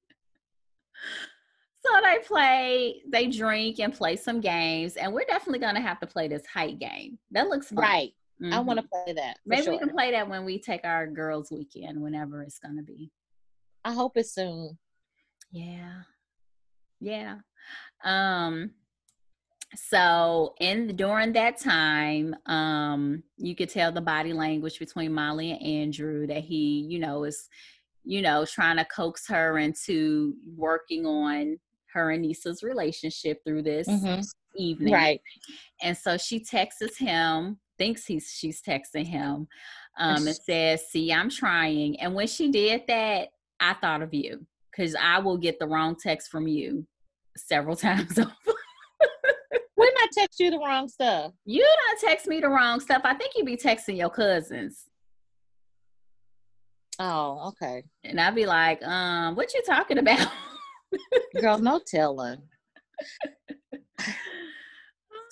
[1.87, 6.07] So they play, they drink and play some games, and we're definitely gonna have to
[6.07, 7.19] play this height game.
[7.31, 7.77] That looks fun.
[7.79, 8.15] Right.
[8.43, 8.65] I Mhm.
[8.65, 9.39] want to play that.
[9.45, 13.11] Maybe we can play that when we take our girls' weekend, whenever it's gonna be.
[13.85, 14.79] I hope it's soon.
[15.51, 16.05] Yeah,
[17.01, 17.41] yeah.
[18.05, 18.71] Um.
[19.77, 25.63] So in during that time, um, you could tell the body language between Molly and
[25.63, 27.49] Andrew that he, you know, is,
[28.05, 31.59] you know, trying to coax her into working on
[31.93, 34.25] her and Nisa's relationship through this Mhm.
[34.57, 34.93] evening.
[34.95, 35.21] Right.
[35.83, 39.49] And so she texts him, thinks he's she's texting him,
[39.99, 44.47] um, and says, "See, I'm trying." And when she did that, I thought of you
[44.71, 46.87] because I will get the wrong text from you
[47.37, 48.33] several times over.
[49.75, 51.33] When I text you the wrong stuff.
[51.45, 53.03] You don't text me the wrong stuff.
[53.05, 54.85] I think you be texting your cousins.
[56.99, 57.83] Oh, okay.
[58.05, 60.29] And I'd be like, um, what you talking about?
[61.41, 62.41] Girl, no telling.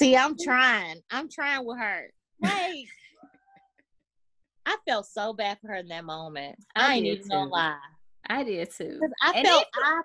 [0.00, 1.00] See, I'm trying.
[1.10, 2.10] I'm trying with her.
[2.40, 2.88] Wait.
[4.66, 6.56] I felt so bad for her in that moment.
[6.74, 7.76] I, I ain't even gonna lie.
[8.28, 9.00] I did too.
[9.22, 10.00] I And felt I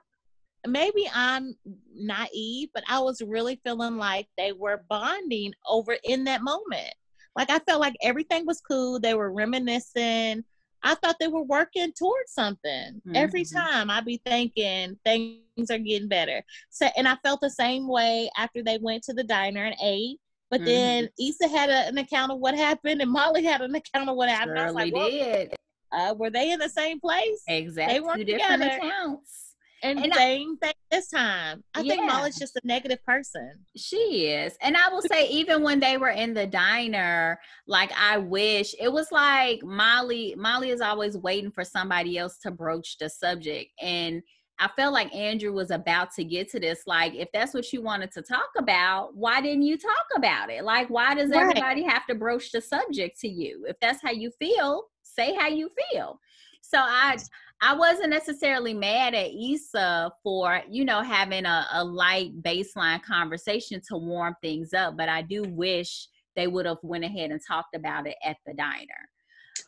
[0.65, 1.55] maybe I'm
[1.95, 6.93] naive, but I was really feeling like they were bonding over in that moment.
[7.35, 8.99] Like I felt like everything was cool.
[8.99, 10.43] They were reminiscing.
[10.83, 13.01] I thought they were working towards something.
[13.15, 13.53] Every Mhm.
[13.53, 16.43] time I'd be thinking things are getting better.
[16.69, 20.19] So and I felt the same way after they went to the diner and ate.
[20.49, 24.09] But then Issa had a, an account of what happened, and Molly had an account
[24.09, 24.57] of what happened.
[24.57, 25.53] I was like, well, did.
[25.91, 27.43] uh, were they in the same place?
[27.47, 27.99] Exactly.
[27.99, 28.77] Two different together.
[28.77, 29.46] accounts.
[29.83, 31.63] And, And I- same thing this time.
[31.75, 33.51] I think Molly's just a negative person.
[33.75, 34.57] She is.
[34.61, 38.91] And I will say, even when they were in the diner, like I wish it
[38.91, 43.71] was like Molly, Molly is always waiting for somebody else to broach the subject.
[43.81, 44.23] And
[44.59, 46.81] I felt like Andrew was about to get to this.
[46.87, 50.63] Like, if that's what you wanted to talk about, why didn't you talk about it?
[50.63, 51.41] Like, why does Right.
[51.41, 53.65] everybody have to broach the subject to you?
[53.67, 56.19] If that's how you feel, say how you feel.
[56.63, 57.17] So I
[57.61, 63.81] I wasn't necessarily mad at Issa for, you know, having a, a light baseline conversation
[63.89, 67.75] to warm things up, but I do wish they would have went ahead and talked
[67.75, 69.09] about it at the diner.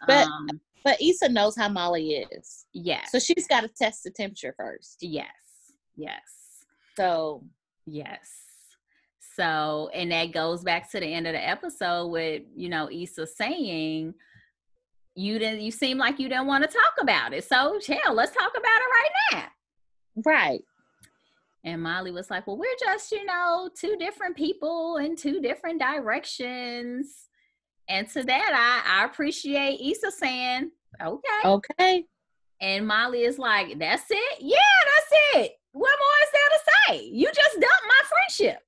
[0.06, 0.48] But- um,
[0.84, 2.66] But Issa knows how Molly is.
[2.74, 4.98] yes, So she's got to test the temperature first.
[5.02, 5.26] yes,
[5.98, 6.22] yes,
[6.96, 7.44] So
[7.86, 8.30] yes.
[9.36, 13.26] So, and that goes back to the end of the episode with, you know, Issa
[13.26, 14.14] saying,
[15.20, 17.44] you didn't, you seem like you didn't want to talk about it.
[17.44, 19.44] So, hell, let's talk about it right now.
[20.26, 20.62] right.
[21.66, 25.82] And Molly was like, Well, we're just, you know, two different people in two different
[25.82, 27.28] directions.
[27.90, 30.72] And to that, I, I appreciate Issa saying,
[31.04, 31.42] Okay.
[31.44, 32.06] Okay.
[32.62, 34.38] And Molly is like, That's it?
[34.40, 35.52] Yeah, that's it.
[35.74, 37.10] What more is there to say?
[37.12, 38.62] You just dumped my friendship.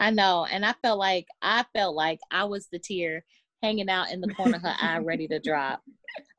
[0.00, 0.44] I know.
[0.50, 3.24] And I felt like I felt like I was the tear
[3.66, 5.82] hanging out in the corner of her eye ready to drop.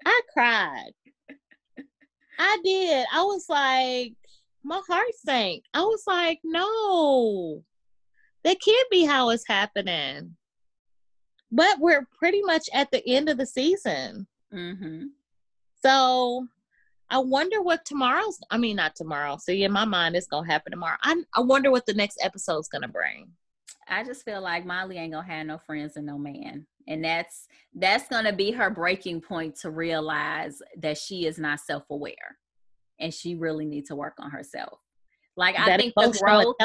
[0.06, 0.92] I cried.
[2.40, 3.06] I did.
[3.14, 4.14] I was like,
[4.64, 5.64] my heart sank.
[5.74, 7.64] I was like, no,
[8.44, 10.36] that can't be how it's happening.
[11.52, 14.28] But we're pretty much at the end of the season.
[14.54, 15.06] Mm-hmm.
[15.84, 16.48] So
[17.10, 19.38] I wonder what tomorrow's I mean not tomorrow.
[19.42, 20.98] So yeah, in my mind it's gonna happen tomorrow.
[21.02, 23.30] I I wonder what the next episode's gonna bring.
[23.88, 26.66] I just feel like Molly ain't gonna have no friends and no man.
[26.88, 32.38] And that's that's gonna be her breaking point to realize that she is not self-aware
[33.00, 34.80] and she really needs to work on herself.
[35.36, 36.56] Like I think the growth.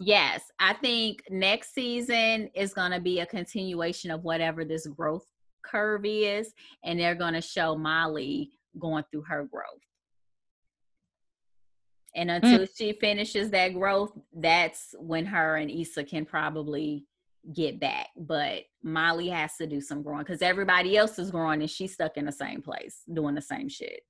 [0.00, 5.24] Yes, I think next season is going to be a continuation of whatever this growth
[5.64, 6.52] curve is,
[6.82, 9.64] and they're going to show Molly going through her growth.
[12.16, 17.06] And until she finishes that growth, that's when her and Issa can probably
[17.52, 18.08] get back.
[18.16, 22.16] But Molly has to do some growing because everybody else is growing and she's stuck
[22.16, 24.00] in the same place doing the same shit.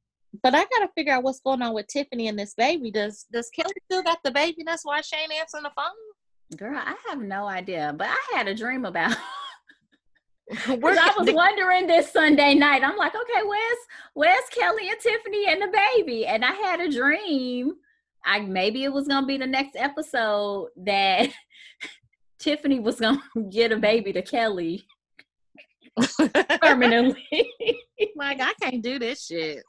[0.42, 2.90] But I gotta figure out what's going on with Tiffany and this baby.
[2.90, 4.62] Does does Kelly still got the baby?
[4.64, 6.59] That's why she ain't answering the phone.
[6.59, 9.16] Girl, I have no idea, but I had a dream about
[10.66, 12.85] Where Because I was wondering this Sunday night.
[12.85, 13.79] I'm like, okay, where's
[14.14, 16.27] where's Kelly and Tiffany and the baby?
[16.27, 17.75] And I had a dream.
[18.27, 21.29] I maybe it was gonna be the next episode that
[22.44, 24.87] Tiffany was gonna get a baby to Kelly
[26.61, 27.26] permanently.
[28.16, 29.62] like I can't do this shit.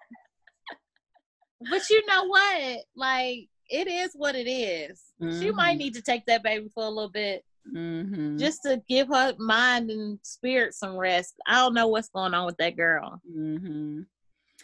[1.69, 2.79] But you know what?
[2.95, 5.01] Like it is what it is.
[5.39, 5.79] She might Mhm.
[5.79, 8.37] need to take that baby for a little bit mm-hmm.
[8.37, 11.35] just to give her mind and spirit some rest.
[11.47, 13.21] I don't know what's going on with that girl.
[13.27, 14.01] mm-hmm.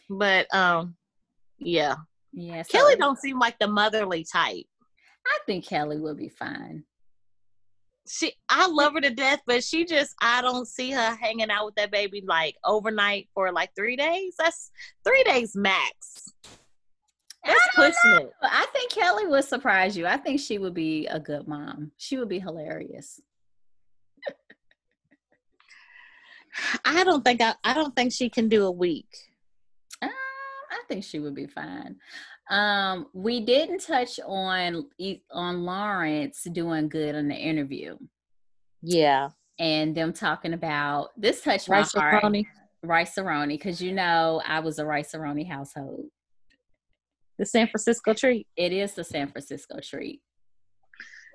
[0.10, 0.96] But um
[1.58, 1.96] yeah.
[2.34, 4.66] Yeah, so Kelly don't seem like the motherly type.
[5.26, 6.84] I think Kelly will be fine.
[8.12, 11.66] She I love her to death, but she just I don't see her hanging out
[11.66, 14.36] with that baby like overnight for like three days.
[14.38, 14.70] That's
[15.06, 16.34] three days max.
[17.46, 18.34] That's pushing it.
[18.44, 20.06] I think Kelly would surprise you.
[20.06, 21.94] I think she would be a good mom.
[21.96, 23.22] She would be hilarious.
[26.84, 29.08] I don't think I, I don't think she can do a week.
[30.02, 31.96] Um, I think she would be fine.
[32.52, 37.98] Um, we didn't touch on E- on Lawrence doing good in the interview
[38.82, 39.30] Yeah.
[39.58, 42.24] and them talking about this touched Rice my heart.
[42.24, 42.44] Aroni,
[42.84, 46.08] Rice-A-Roni, because you know I was a Rice Aroni household.
[47.38, 48.48] the San Francisco treat.
[48.58, 50.22] It is the San Francisco treat,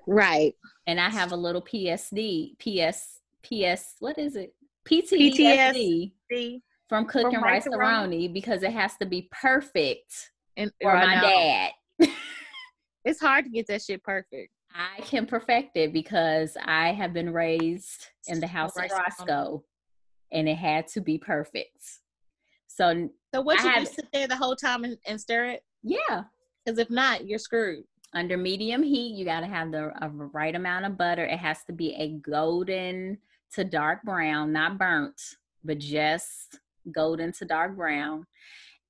[0.05, 0.53] Right.
[0.85, 4.53] and I have a little PSD, PS, PS, what is it?
[4.87, 6.61] PTSD See?
[6.87, 8.27] from cooking From rice Rice-A-Roni?
[8.29, 11.71] aroni because it has to be perfect And for I my dad.
[13.05, 14.51] It's hard to get that shit perfect.
[14.75, 19.63] I can perfect it because I have been raised in the house of Roscoe,
[20.33, 21.81] and it had to be perfect.
[22.67, 25.63] So, so what I you do sit there the whole time and, and stir it?
[25.83, 26.23] yeah,
[26.65, 27.85] Because if not, you're screwed.
[28.13, 31.23] under medium heat, you got to have the a right amount of butter.
[31.23, 33.19] It has to be a golden
[33.53, 35.19] to dark brown, not burnt,
[35.63, 36.59] but just
[36.93, 38.25] golden to dark brown.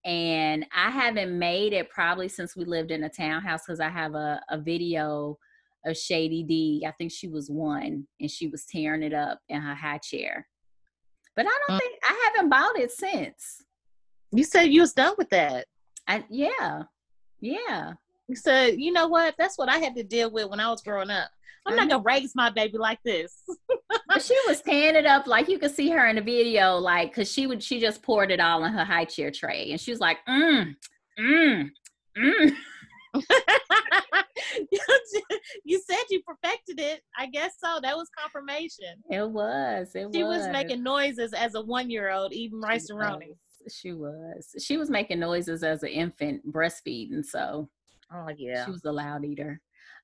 [0.07, 4.15] And I haven't made it probably since we lived in a townhouse because I have
[4.15, 5.37] a, a video
[5.85, 6.85] of Shady D.
[6.87, 10.47] I think she was one and she was tearing it up in her high chair.
[11.35, 11.79] But I don't Mm.
[11.79, 13.63] think I haven't bought it since.
[14.31, 15.65] You said you was done with that.
[16.07, 16.83] I yeah.
[17.41, 17.93] Yeah.
[18.35, 19.35] Said, you know what?
[19.37, 21.29] That's what I had to deal with when I was growing up.
[21.65, 23.43] I'm not gonna raise my baby like this.
[24.07, 27.11] but she was tearing it up like you could see her in the video like
[27.11, 29.91] because she would she just poured it all in her high chair tray and she
[29.91, 30.73] was like mm
[31.19, 31.69] mm
[32.17, 32.51] mm
[35.65, 37.01] you said you perfected it.
[37.17, 37.79] I guess so.
[37.81, 38.95] That was confirmation.
[39.09, 42.89] it was it She was was making noises as a one year old eating rice
[42.89, 43.35] and roni.
[43.69, 47.69] she was she was making noises as an infant breastfeeding so
[48.13, 48.65] Oh yeah.
[48.65, 49.59] she was a loud eater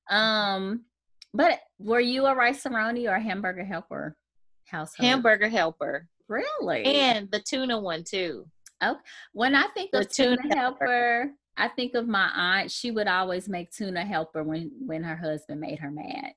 [0.09, 0.85] um
[1.33, 4.15] but were you a rice roni or a hamburger helper
[4.73, 6.07] household Hamburger helper.
[6.27, 8.45] really And the tuna one too.
[8.83, 8.99] Okay.
[9.31, 12.71] When I think The of tuna, tuna helper, I think of my aunt.
[12.71, 16.33] She would always make tuna helper when when her husband made her mad.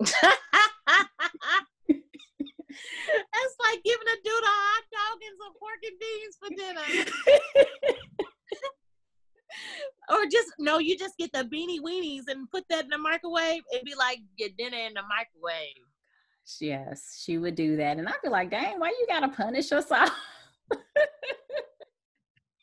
[0.00, 0.12] That's
[3.64, 6.86] like giving a dude a hot dog and some pork and beans for dinner.
[10.10, 13.62] or just no, you just get the beanie weenies and put that in the microwave
[13.72, 15.84] and be like your dinner in the microwave.
[16.60, 20.10] yes, she would do that, and I'd be like, "Dang, why you gotta punish yourself?"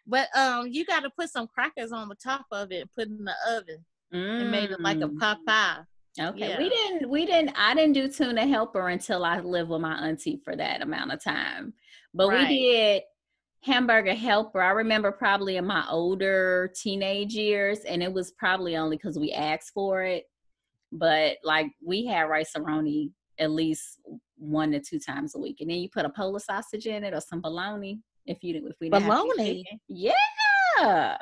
[0.08, 3.12] But um, you got to put some crackers on the top of it put it
[3.12, 3.84] in the oven
[4.40, 5.78] and made it like a Mm, pot pie.
[6.20, 9.96] Okay, we didn't, we didn't, I didn't do tuna helper until I lived with my
[10.08, 11.74] auntie for that amount of time.
[12.14, 12.48] But Right.
[12.50, 13.02] we did
[13.66, 14.62] hamburger helper.
[14.62, 19.32] I remember probably in my older teenage years, and it was probably only because we
[19.32, 20.26] asked for it.
[20.92, 24.00] But like we had rice roni at least
[24.38, 27.14] one to two times a week, and then you put a Polish sausage in it
[27.14, 29.66] or some bologna if you if we didn't have beef Bologna?
[29.88, 31.18] Yeah.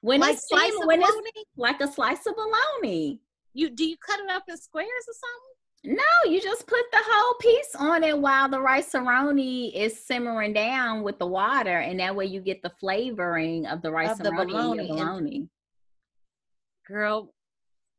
[0.00, 1.30] When Like it's slice steamed- of when it's bologna?
[1.56, 3.20] like a slice of bologna.
[3.52, 5.53] You do you cut it up in squares or something?
[5.86, 10.54] No, you just put the whole piece on it while the rice roni is simmering
[10.54, 14.18] down with the water, and that way you get the flavoring of the rice Of
[14.20, 14.42] the roni
[14.80, 15.48] in your bologna and-
[16.88, 17.34] Girl,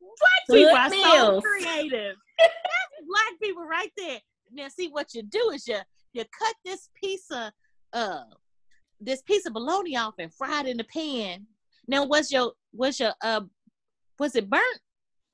[0.00, 2.16] black Good people are so creative.
[3.08, 4.18] Black people right there.
[4.52, 5.78] Now, see what you do is you
[6.12, 7.50] you cut this piece of
[7.92, 8.22] uh
[9.00, 11.46] this piece of bologna off and fry it in the pan.
[11.86, 13.42] Now, was your was your uh
[14.18, 14.80] was it burnt?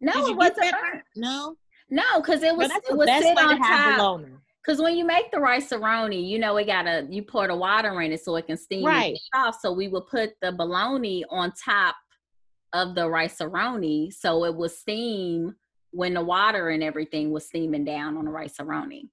[0.00, 1.04] No, it wasn't burnt.
[1.16, 1.56] No,
[1.92, 4.22] No, because it was it was sit on to top.
[4.64, 8.00] Because when you make the rice roni, you know it gotta you pour the water
[8.00, 9.18] in it so it can steam Right.
[9.34, 9.58] off.
[9.60, 11.96] So we would put the bologna on top
[12.72, 15.54] of the rice roni, so it would steam
[15.90, 19.10] when the water and everything was steaming down on the rice roni.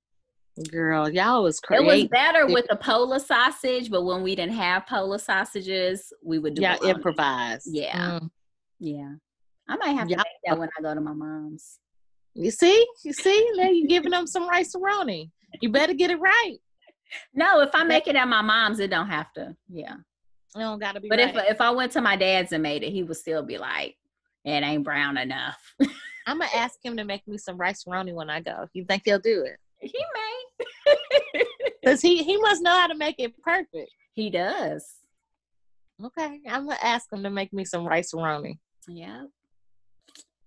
[0.71, 1.83] Girl, y'all was crazy.
[1.83, 6.39] It was better with the Polar sausage, but when we didn't have Polar sausages, we
[6.39, 6.95] would do Y'all bologna.
[6.95, 7.63] improvise.
[7.65, 7.97] Yeah.
[8.19, 8.29] Mm.
[8.79, 9.11] Yeah,
[9.67, 10.17] I might have to Yeah.
[10.17, 11.79] make that when I go to my mom's.
[12.35, 15.31] You see, you see, now you're giving them some rice roni.
[15.61, 16.57] You better get it right.
[17.33, 19.55] No, if I make it at my mom's, it don't have to.
[19.67, 19.95] Yeah,
[20.55, 21.09] It don't gotta be.
[21.09, 21.35] but right.
[21.35, 23.95] if if I went to my dad's and made it, he would still be like,
[24.45, 25.57] "It ain't brown enough."
[26.27, 28.67] I'm gonna ask him to make me some rice roni when I go.
[28.73, 29.57] You think he'll do it?
[29.81, 31.43] he may.
[31.85, 33.91] Cause he he must know how to make it perfect.
[34.13, 34.85] he does.
[36.03, 38.59] Okay, I'm gonna ask him to make me some rice roni.
[38.87, 39.23] Yeah.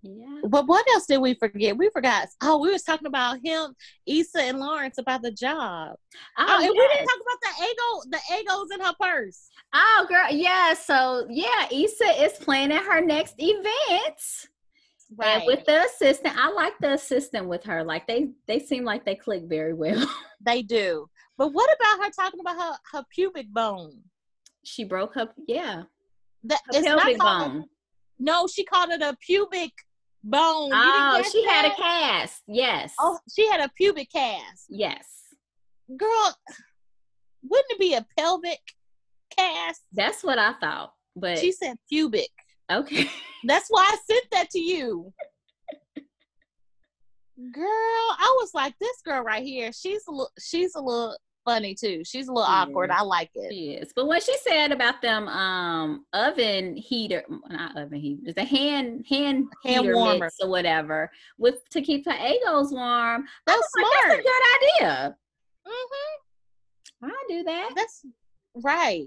[0.05, 0.41] Yeah.
[0.49, 1.77] But what else did we forget?
[1.77, 2.29] We forgot.
[2.43, 3.75] Oh, we was talking about him,
[4.07, 5.95] Issa and Lawrence about the job.
[6.39, 9.49] Oh, Oh, and we didn't talk about the ego, the Eggos in her purse.
[9.73, 10.75] Oh, girl, yeah.
[10.75, 14.49] So, yeah, Issa is planning her next event,
[15.23, 16.37] and with the assistant.
[16.37, 17.85] I like the assistant with her.
[17.85, 20.05] Like they, they seem like they click very well.
[20.45, 21.07] they do.
[21.39, 24.01] But what about her talking about her her pubic bone?
[24.65, 25.35] she broke up.
[25.47, 25.83] Yeah,
[26.45, 27.53] That her it's not pelvic called.
[27.53, 27.65] bone.
[28.19, 29.73] No, she called it a pubic
[30.25, 30.71] bone.
[30.73, 32.43] Oh, she had a cast.
[32.47, 32.95] Yes.
[33.01, 34.67] Oh, she had a pubic cast.
[34.69, 35.07] yes.
[35.97, 36.35] Girl,
[37.43, 38.61] wouldn't it be a pelvic
[39.37, 39.83] cast?
[39.93, 40.93] That's what I thought.
[41.15, 42.31] But She said pubic.
[42.71, 43.11] okay.
[43.45, 45.13] That's why I sent that to you.
[47.53, 51.75] Girl, I was like, this girl right here, she's a little, she's a little, funny
[51.75, 52.03] too.
[52.05, 52.91] She's a little awkward.
[52.91, 53.53] I like it.
[53.53, 53.93] She is.
[53.95, 59.47] But what she said about them um oven heater, not oven heater, the hand hand,
[59.65, 60.31] Hand warmer.
[60.41, 63.25] or whatever, with to keep her Eggos warm.
[63.47, 64.09] That's was like, smart.
[64.09, 65.17] that's a good idea.
[65.67, 67.71] hmm I do that.
[67.75, 68.05] That's
[68.63, 69.07] right.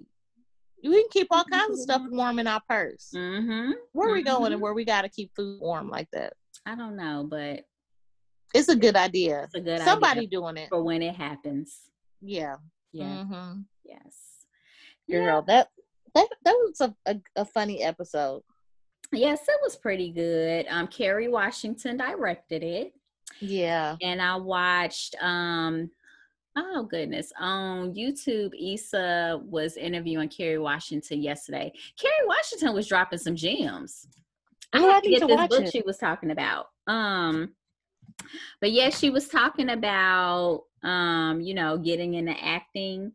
[0.83, 3.11] We can keep all kinds of stuff warm in our purse.
[3.15, 3.71] Mm-hmm.
[3.93, 4.53] Where we going Mhm.
[4.55, 6.33] and where we got to keep food warm like that?
[6.65, 7.63] I don't know, but
[8.53, 9.43] It's a good idea.
[9.45, 10.69] it's a good Somebody idea doing it.
[10.69, 11.79] for when it happens.
[12.21, 12.55] Yeah.
[12.91, 13.23] Yeah.
[13.23, 14.45] hmm Yes.
[15.09, 15.69] Girl, that
[16.13, 18.41] that that was a, a, a funny episode.
[19.11, 20.65] Yes, it was pretty good.
[20.69, 22.93] Um, Kerry Washington directed it.
[23.41, 23.97] Yeah.
[24.01, 25.89] and I watched um
[26.55, 31.73] oh goodness on YouTube Issa was interviewing Kerry Washington yesterday.
[31.99, 34.07] Kerry Washington was dropping some gems.
[34.71, 35.71] I Yeah, I have to need get to this watch book it.
[35.71, 36.67] she was talking about.
[36.87, 37.55] Um
[38.61, 43.11] but yeah, she was talking about um, you know, getting into acting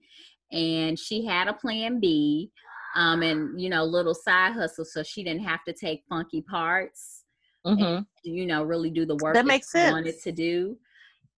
[0.52, 2.50] and she had a plan B
[2.96, 7.24] um and you know, little side hustle so she didn't have to take funky parts
[7.64, 10.76] hmm you know really do the work That makes she wanted to do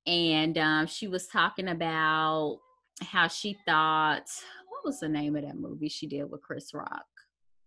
[0.07, 2.59] and um, she was talking about
[3.03, 4.27] how she thought
[4.69, 7.05] what was the name of that movie she did with chris rock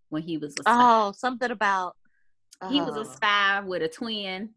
[0.09, 1.95] when he was a spy Oh, something about.
[2.69, 3.03] he was a oh.
[3.03, 4.49] spy with a twin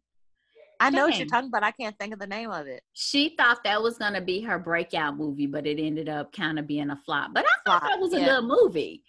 [0.81, 1.63] I know what you're talking about.
[1.65, 2.83] I can't think of the name of it.
[2.93, 6.59] she thought that was going to be her breakout movie but it ended up kind
[6.59, 8.27] of being a flop but i thought Flop, that was a yeah.
[8.27, 9.03] good movie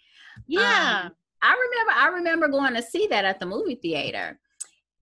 [0.46, 1.02] Yeah.
[1.06, 1.12] Um,
[1.42, 4.38] I remember I remember going to see that at the movie theater.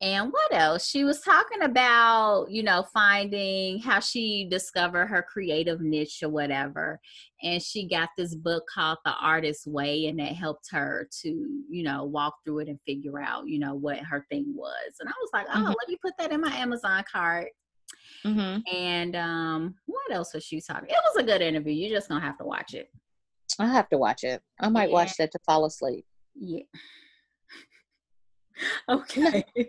[0.00, 0.86] And what else?
[0.86, 7.00] She was talking about, you know, finding how she discovered her creative niche or whatever.
[7.42, 11.82] And she got this book called The Artist's Way, and that helped her to, you
[11.82, 14.92] know, walk through it and figure out, you know, what her thing was.
[15.00, 15.74] And I was like, oh, Mhm.
[15.76, 17.48] let me put that in my Amazon cart.
[18.24, 20.88] hmm And um, what else was she talking?
[20.88, 21.72] It was a good interview.
[21.72, 22.88] You're just gonna have to watch it.
[23.58, 24.42] I have to watch it.
[24.60, 26.04] I might watch that to fall asleep.
[26.34, 26.62] Yeah.
[28.88, 29.44] okay.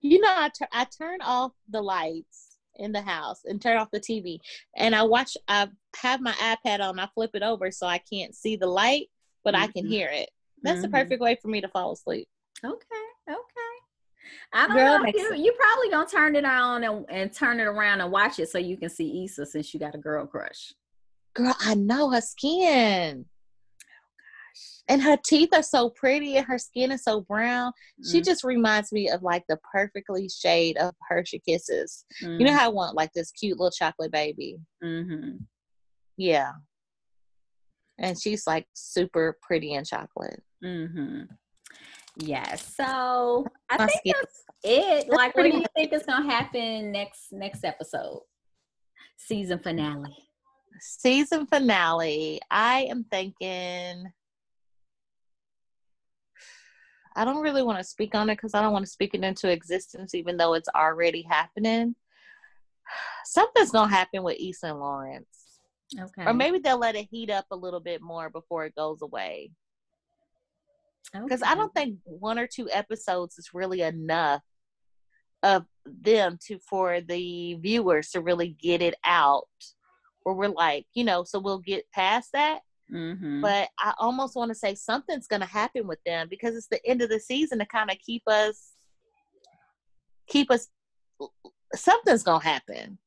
[0.00, 3.98] You know, I I turn off the lights in the house and turn off the
[4.00, 4.38] TV,
[4.76, 5.34] and I watch.
[5.48, 6.98] I have my iPad on.
[6.98, 9.06] I flip it over so I can't see the light,
[9.44, 9.88] but I can Mhm.
[9.88, 10.28] hear it.
[10.62, 10.92] That's the Mhm.
[10.92, 12.28] perfect way for me to fall asleep.
[12.62, 13.74] Okay, okay.
[14.52, 15.10] I don't Girl, know.
[15.14, 18.50] You, you probably gonna turn it on and, and turn it around and watch it
[18.50, 20.74] so you can see Issa since you got a girl crush.
[21.34, 23.24] Girl, I know her skin.
[24.88, 27.72] And her teeth are so pretty and her skin is so brown.
[28.10, 32.04] She Mm, just reminds me of like the perfectly shade of Hershey Kisses.
[32.22, 34.58] mm, You know how I want like this cute little chocolate baby?
[34.82, 35.38] mhm.
[36.18, 36.52] Yeah.
[37.98, 40.42] And she's like super pretty in chocolate.
[40.62, 41.32] Mm-hmm.
[42.16, 42.74] Yes.
[42.76, 45.08] So I My think skin- that's it.
[45.08, 48.20] Like, what do you think is gonna happen next next episode?
[49.16, 50.16] Season finale.
[50.80, 52.40] Season finale.
[52.50, 54.04] I am thinking.
[57.16, 59.22] I don't really want to speak on it because I don't want to speak it
[59.22, 61.94] into existence, even though it's already happening.
[63.24, 65.58] Something's gonna happen with and Lawrence,
[65.98, 66.24] Okay.
[66.26, 69.52] or maybe they'll let it heat up a little bit more before it goes away.
[71.12, 74.42] Because I don't think one or two episodes is really enough
[75.44, 79.46] of them to for the viewers to really get it out.
[80.24, 82.60] Where we're like, you know, so we'll get past that.
[82.94, 83.42] Mhm.
[83.42, 86.84] But I almost want to say something's going to happen with them because it's the
[86.86, 88.72] end of the season to kind of keep us,
[90.28, 90.68] keep us.
[91.74, 92.98] Something's going to happen.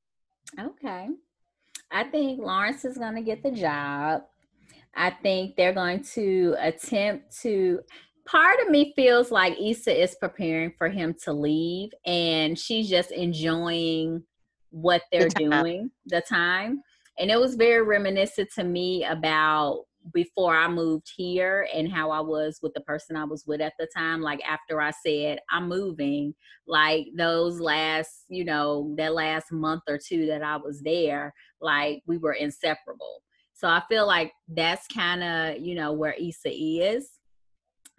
[0.60, 1.08] Okay.
[1.90, 4.24] I think Lawrence is going to get the job.
[4.94, 7.80] I think they're going to attempt to.
[8.26, 13.12] Part of me feels like Issa is preparing for him to leave and she's just
[13.12, 14.22] enjoying
[14.70, 15.50] what they're time.
[15.50, 16.82] doing, the time.
[17.20, 22.22] And it was very reminiscent to me about before I moved here and how I
[22.22, 24.22] was with the person I was with at the time.
[24.22, 26.34] Like after I said, I'm moving,
[26.68, 32.04] like those last, you know, that last month or two that I was there, like
[32.06, 33.22] we were inseparable.
[33.54, 37.10] So I feel like that's kind of, you know, where Issa is.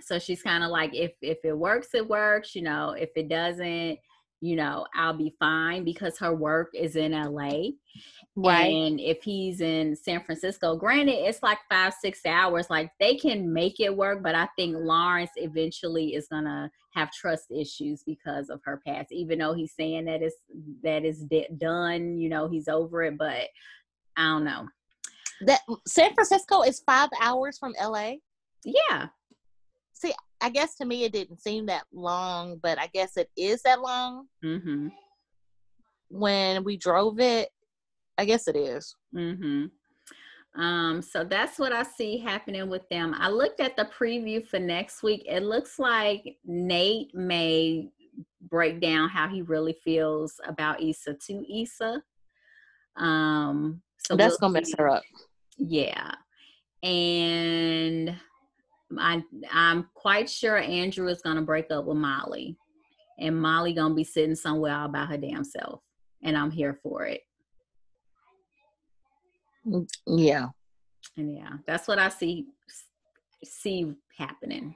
[0.00, 2.54] So she's kind of like, if if it works, it works.
[2.54, 3.98] You know, if it doesn't,
[4.40, 7.70] you know, I'll be fine because her work is in LA.
[8.36, 8.72] Right.
[8.72, 12.70] And if he's in San Francisco, granted, it's like five, six hours.
[12.70, 17.50] Like they can make it work, but I think Lawrence eventually is gonna have trust
[17.50, 19.10] issues because of her past.
[19.10, 20.36] Even though he's saying that it's
[20.84, 21.24] that it's
[21.56, 23.18] done, you know, he's over it.
[23.18, 23.48] But
[24.16, 24.68] I don't know.
[25.40, 28.14] That San Francisco is five hours from LA.
[28.64, 29.08] Yeah,
[30.40, 33.80] I guess to me it didn't seem that long, but I guess it is that
[33.80, 34.88] long hmm
[36.10, 37.50] when we drove it.
[38.16, 38.96] I guess it is.
[39.14, 39.66] Mm-hmm.
[40.60, 43.14] Um, so that's what I see happening with them.
[43.16, 45.22] I looked at the preview for next week.
[45.28, 47.90] It looks like Nate may
[48.50, 52.02] break down how he really feels about Issa to Issa.
[52.96, 55.02] Um, so that's we'll gonna mess her up.
[55.58, 56.12] Yeah,
[56.82, 58.16] and
[58.96, 59.22] I
[59.52, 62.56] I'm quite sure Andrew is gonna break up with Molly,
[63.18, 65.80] and Molly gonna be sitting somewhere all by her damn self,
[66.22, 67.22] and I'm here for it.
[69.66, 70.48] Mm, yeah.
[71.16, 72.46] And yeah, that's what I see
[73.44, 74.74] see happening.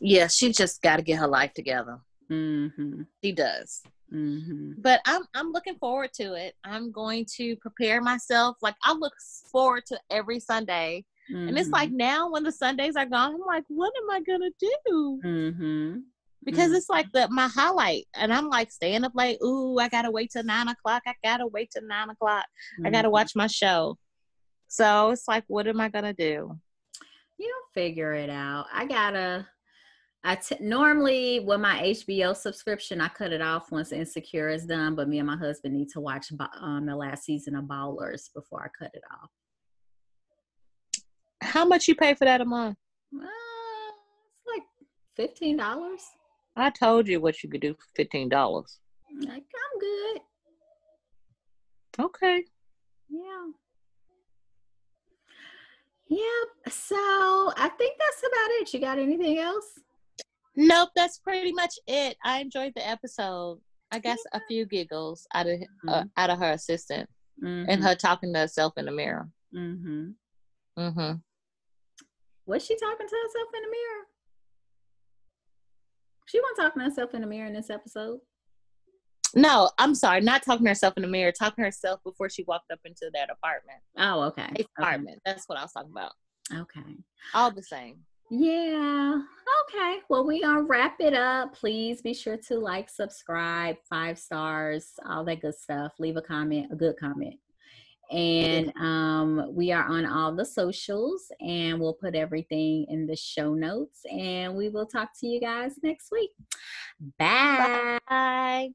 [0.00, 1.98] Yeah, she just got to get her life together.
[2.30, 3.02] Mm-hmm.
[3.22, 3.82] She does.
[4.12, 4.72] Mm-hmm.
[4.78, 6.54] But I'm I'm looking forward to it.
[6.64, 8.56] I'm going to prepare myself.
[8.62, 9.14] Like I look
[9.50, 11.04] forward to every Sunday.
[11.32, 11.48] Mm-hmm.
[11.48, 11.98] And it's like mm-hmm.
[11.98, 15.20] now when the Sundays are gone, I'm like, what am I gonna do?
[15.24, 15.98] Mm-hmm
[16.44, 16.74] because mm-hmm.
[16.76, 20.30] it's like the my highlight and i'm like staying up late ooh i gotta wait
[20.30, 22.44] till nine o'clock i gotta wait till nine o'clock
[22.84, 23.12] i gotta mm-hmm.
[23.12, 23.96] watch my show
[24.68, 26.56] so it's like what am i gonna do
[27.38, 29.46] you'll figure it out i gotta
[30.24, 34.96] I t- normally with my HBO subscription, I cut it off once Insecure is done.
[34.96, 36.26] But me and my husband need to watch
[36.60, 39.30] um, the last season of Ballers before I cut it off.
[41.40, 42.76] How much you pay for that a month?
[43.14, 44.64] Uh, it's like
[45.16, 46.02] fifteen dollars.
[46.56, 48.78] I told you what you could do for fifteen dollars.
[49.20, 50.20] Like I'm good.
[52.00, 52.44] Okay.
[53.08, 53.46] Yeah.
[56.08, 56.72] Yep.
[56.72, 58.72] So I think that's about it.
[58.72, 59.78] You got anything else?
[60.56, 62.16] Nope, that's pretty much it.
[62.24, 63.60] I enjoyed the episode.
[63.90, 65.88] I guess a few giggles out of uh, mm-hmm.
[65.88, 67.08] uh, out of her assistant
[67.42, 67.70] mm-hmm.
[67.70, 69.28] and her talking to herself in the mirror.
[69.54, 70.14] Mhm.
[70.78, 71.22] Mhm.
[72.48, 74.04] Was she talking to herself in the mirror?
[76.26, 78.20] She wasn't talking to herself in the mirror in this episode.
[79.34, 82.44] No, I'm sorry, not talking to herself in the mirror, talking to herself before she
[82.44, 83.78] walked up into that apartment.
[83.98, 84.64] Oh, okay.
[84.78, 85.16] Apartment.
[85.16, 85.20] Okay.
[85.26, 86.12] That's what I was talking about.
[86.54, 86.96] Okay.
[87.34, 87.98] All the same.
[88.30, 89.20] Yeah.
[89.68, 89.98] Okay.
[90.08, 91.54] Well, we gonna wrap it up.
[91.54, 95.92] Please be sure to like, subscribe, five stars, all that good stuff.
[95.98, 97.34] Leave a comment, a good comment.
[98.10, 103.54] And um, we are on all the socials, and we'll put everything in the show
[103.54, 104.00] notes.
[104.10, 106.30] And we will talk to you guys next week.
[107.18, 107.98] Bye.
[108.08, 108.70] Bye.